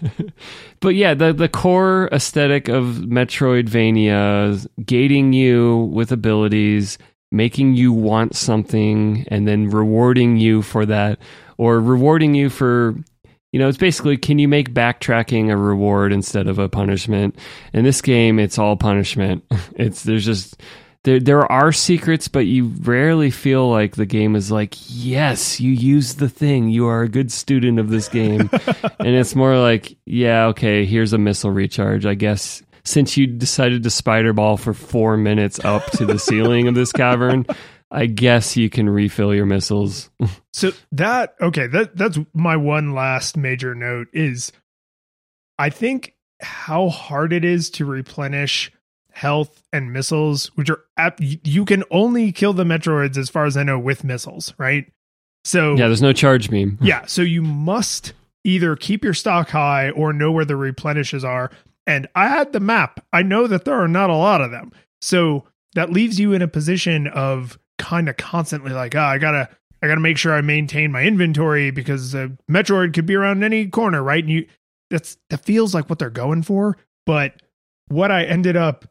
[0.80, 6.98] but yeah, the the core aesthetic of Metroidvania, gating you with abilities,
[7.30, 11.20] making you want something, and then rewarding you for that,
[11.58, 12.96] or rewarding you for
[13.52, 17.38] you know, it's basically can you make backtracking a reward instead of a punishment?
[17.72, 19.44] In this game, it's all punishment.
[19.76, 20.60] It's there's just
[21.04, 25.70] there there are secrets, but you rarely feel like the game is like, yes, you
[25.70, 26.68] used the thing.
[26.68, 28.50] You are a good student of this game.
[28.98, 32.06] and it's more like, yeah, okay, here's a missile recharge.
[32.06, 36.68] I guess since you decided to spider ball for four minutes up to the ceiling
[36.68, 37.46] of this cavern,
[37.90, 40.10] I guess you can refill your missiles.
[40.54, 44.50] So that okay, that that's my one last major note is
[45.56, 48.72] I think how hard it is to replenish
[49.12, 53.56] health and missiles, which are ap- you can only kill the Metroids as far as
[53.56, 54.90] I know with missiles, right?
[55.44, 56.76] So yeah, there's no charge beam.
[56.82, 58.12] yeah, so you must
[58.42, 61.52] either keep your stock high or know where the replenishes are.
[61.86, 63.04] And I had the map.
[63.12, 64.72] I know that there are not a lot of them.
[65.00, 69.48] So that leaves you in a position of kind of constantly like, ah, I gotta
[69.82, 73.66] I gotta make sure I maintain my inventory because uh, Metroid could be around any
[73.68, 74.22] corner, right?
[74.22, 74.46] And you
[74.90, 76.76] that's that feels like what they're going for.
[77.06, 77.40] But
[77.88, 78.84] what I ended up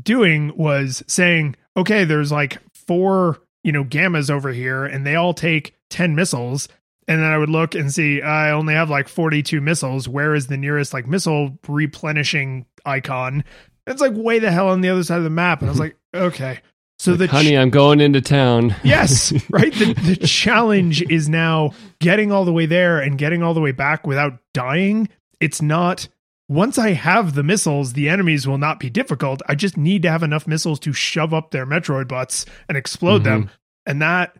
[0.00, 5.34] doing was saying, okay, there's like four, you know, gammas over here, and they all
[5.34, 6.68] take 10 missiles.
[7.08, 10.08] And then I would look and see I only have like 42 missiles.
[10.08, 13.44] Where is the nearest like missile replenishing icon?
[13.86, 15.60] It's like way the hell on the other side of the map.
[15.60, 16.60] And I was like, okay.
[17.02, 18.76] So the Like, honey, I'm going into town.
[18.84, 19.74] yes, right.
[19.74, 23.72] The, the challenge is now getting all the way there and getting all the way
[23.72, 25.08] back without dying.
[25.40, 26.06] It's not.
[26.48, 29.42] Once I have the missiles, the enemies will not be difficult.
[29.48, 33.24] I just need to have enough missiles to shove up their Metroid butts and explode
[33.24, 33.46] them.
[33.46, 33.52] Mm-hmm.
[33.86, 34.36] And that,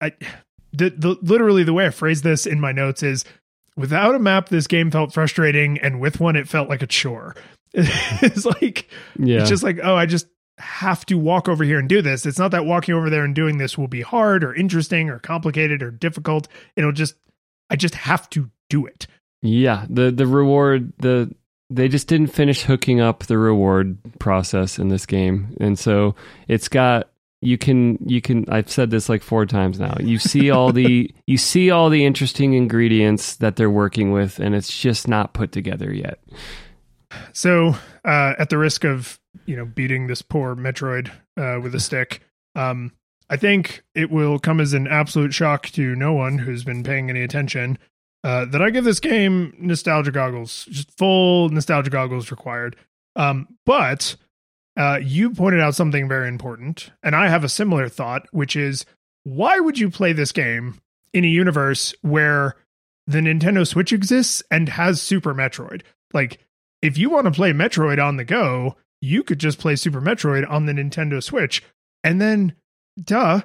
[0.00, 0.12] I,
[0.72, 3.24] the, the literally the way I phrase this in my notes is
[3.76, 7.36] without a map, this game felt frustrating, and with one, it felt like a chore.
[7.74, 9.38] it's like, Yeah.
[9.42, 10.26] it's just like, oh, I just
[10.62, 12.24] have to walk over here and do this.
[12.24, 15.18] It's not that walking over there and doing this will be hard or interesting or
[15.18, 16.48] complicated or difficult.
[16.76, 17.14] It'll just,
[17.68, 19.06] I just have to do it.
[19.42, 21.34] Yeah, the the reward the
[21.68, 26.14] they just didn't finish hooking up the reward process in this game, and so
[26.46, 27.10] it's got
[27.40, 29.96] you can you can I've said this like four times now.
[29.98, 34.54] You see all the you see all the interesting ingredients that they're working with, and
[34.54, 36.20] it's just not put together yet.
[37.32, 41.80] So, uh, at the risk of you know beating this poor Metroid uh, with a
[41.88, 42.22] stick,
[42.54, 42.92] um,
[43.30, 47.08] I think it will come as an absolute shock to no one who's been paying
[47.08, 47.78] any attention
[48.24, 52.76] uh, that I give this game nostalgia goggles, just full nostalgia goggles required.
[53.16, 54.16] Um, but
[54.76, 58.86] uh, you pointed out something very important, and I have a similar thought, which is
[59.24, 60.80] why would you play this game
[61.12, 62.56] in a universe where
[63.06, 65.82] the Nintendo Switch exists and has Super Metroid?
[66.12, 66.38] Like,
[66.82, 70.48] if you want to play Metroid on the go, you could just play Super Metroid
[70.50, 71.62] on the Nintendo Switch.
[72.04, 72.54] And then,
[73.02, 73.42] duh,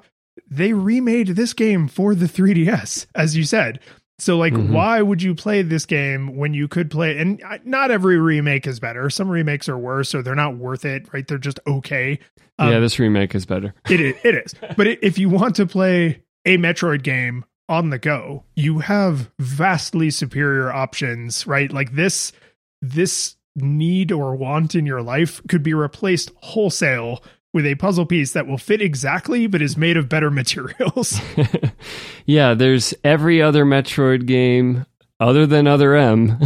[0.50, 3.80] they remade this game for the 3DS, as you said.
[4.20, 4.70] So, like, Mhm.
[4.72, 7.18] why would you play this game when you could play?
[7.20, 9.10] And uh, not every remake is better.
[9.12, 11.28] Some remakes are worse, or they're not worth it, right?
[11.28, 12.20] They're just okay.
[12.58, 13.76] Um, yeah, this remake is better.
[13.90, 14.16] it is.
[14.24, 14.56] It is.
[14.76, 20.10] But if you want to play a Metroid game on the go, you have vastly
[20.10, 21.72] superior options, right?
[21.72, 22.32] Like this,
[22.82, 27.24] this need or want in your life could be replaced wholesale
[27.54, 31.20] with a puzzle piece that will fit exactly, but is made of better materials.
[32.26, 34.86] yeah, there's every other Metroid game
[35.20, 36.38] other than Other M,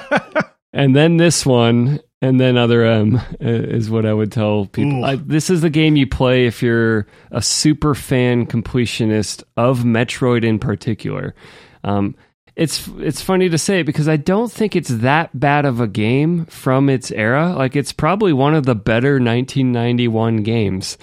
[0.72, 5.04] and then this one, and then Other M is what I would tell people.
[5.04, 10.44] I, this is the game you play if you're a super fan completionist of Metroid
[10.44, 11.34] in particular.
[11.82, 12.14] Um,
[12.56, 16.46] it's it's funny to say because I don't think it's that bad of a game
[16.46, 17.54] from its era.
[17.54, 20.96] Like it's probably one of the better 1991 games.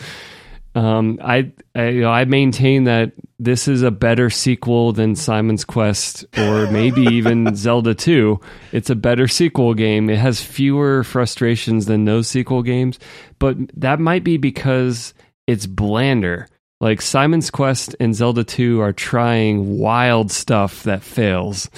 [0.76, 5.64] Um, I I, you know, I maintain that this is a better sequel than Simon's
[5.64, 8.40] Quest or maybe even Zelda 2.
[8.72, 10.10] It's a better sequel game.
[10.10, 12.98] It has fewer frustrations than those sequel games,
[13.38, 15.14] but that might be because
[15.46, 16.48] it's blander.
[16.84, 21.70] Like Simon's Quest and Zelda 2 are trying wild stuff that fails.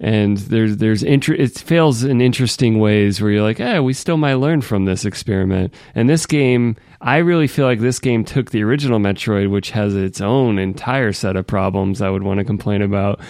[0.00, 4.16] And there's there's inter- it fails in interesting ways where you're like, "Eh, we still
[4.16, 8.50] might learn from this experiment." And this game, I really feel like this game took
[8.50, 12.44] the original Metroid, which has its own entire set of problems I would want to
[12.44, 13.20] complain about,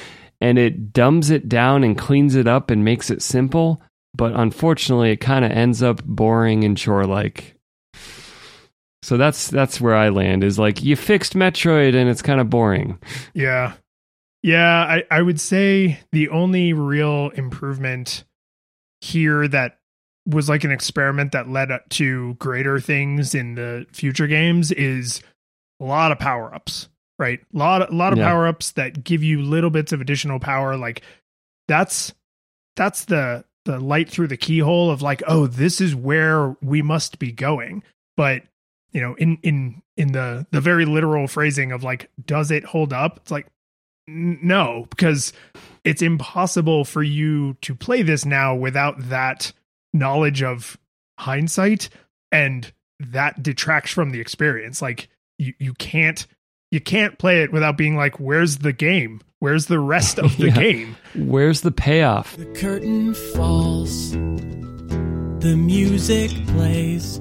[0.40, 3.82] and it dumbs it down and cleans it up and makes it simple,
[4.14, 7.55] but unfortunately it kind of ends up boring and chore-like.
[9.06, 12.50] So that's that's where I land is like you fixed Metroid and it's kind of
[12.50, 12.98] boring.
[13.34, 13.74] Yeah.
[14.42, 18.24] Yeah, I, I would say the only real improvement
[19.00, 19.78] here that
[20.26, 25.22] was like an experiment that led up to greater things in the future games is
[25.80, 27.38] a lot of power ups, right?
[27.54, 28.28] A lot, a lot of Yeah.
[28.28, 30.76] power ups that give you little bits of additional power.
[30.76, 31.02] Like
[31.68, 32.12] that's
[32.74, 37.20] that's the the light through the keyhole of like, oh, this is where we must
[37.20, 37.84] be going.
[38.16, 38.42] But
[38.92, 42.92] you know, in in in the the very literal phrasing of like, does it hold
[42.92, 43.18] up?
[43.18, 43.46] It's like
[44.08, 45.32] n- no, because
[45.84, 49.52] it's impossible for you to play this now without that
[49.94, 50.76] knowledge of
[51.18, 51.88] hindsight
[52.32, 55.08] and that detracts from the experience like
[55.38, 56.26] you you can't
[56.70, 60.48] you can't play it without being like where's the game where's the rest of the
[60.48, 60.54] Yeah.
[60.54, 62.36] game Where's the payoff?
[62.36, 67.20] The curtain falls, the music plays,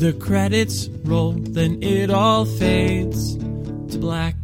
[0.00, 4.34] the credits roll, then it all fades to black,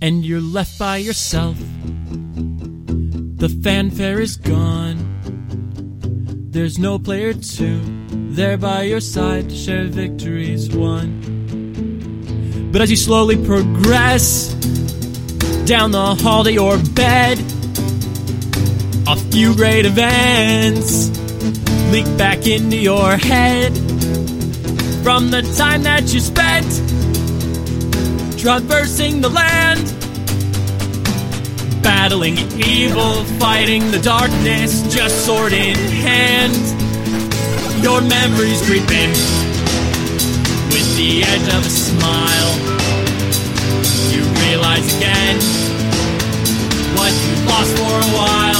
[0.00, 1.56] and you're left by yourself.
[3.36, 4.98] The fanfare is gone.
[6.50, 7.80] There's no player two
[8.34, 12.70] there by your side to share victories won.
[12.72, 14.52] But as you slowly progress,
[15.64, 17.38] down the hall to your bed.
[19.06, 21.21] A few great events
[21.92, 23.70] leak back into your head
[25.04, 26.66] from the time that you spent
[28.38, 29.84] traversing the land,
[31.82, 36.56] battling evil, fighting the darkness, just sword in hand.
[37.84, 39.10] Your memories creeping
[40.72, 42.54] with the edge of a smile
[44.14, 45.36] you realize again
[46.96, 48.51] what you lost for a while.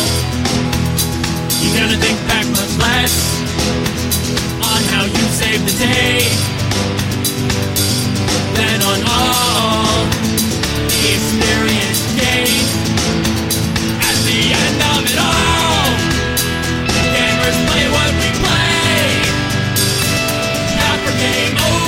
[2.83, 3.16] Less
[4.70, 6.53] on how you saved the day.
[8.55, 10.07] than on all
[10.91, 12.70] the experience gained.
[14.09, 15.89] At the end of it all,
[17.14, 19.07] gamers play what we play.
[20.78, 21.82] Not for game over.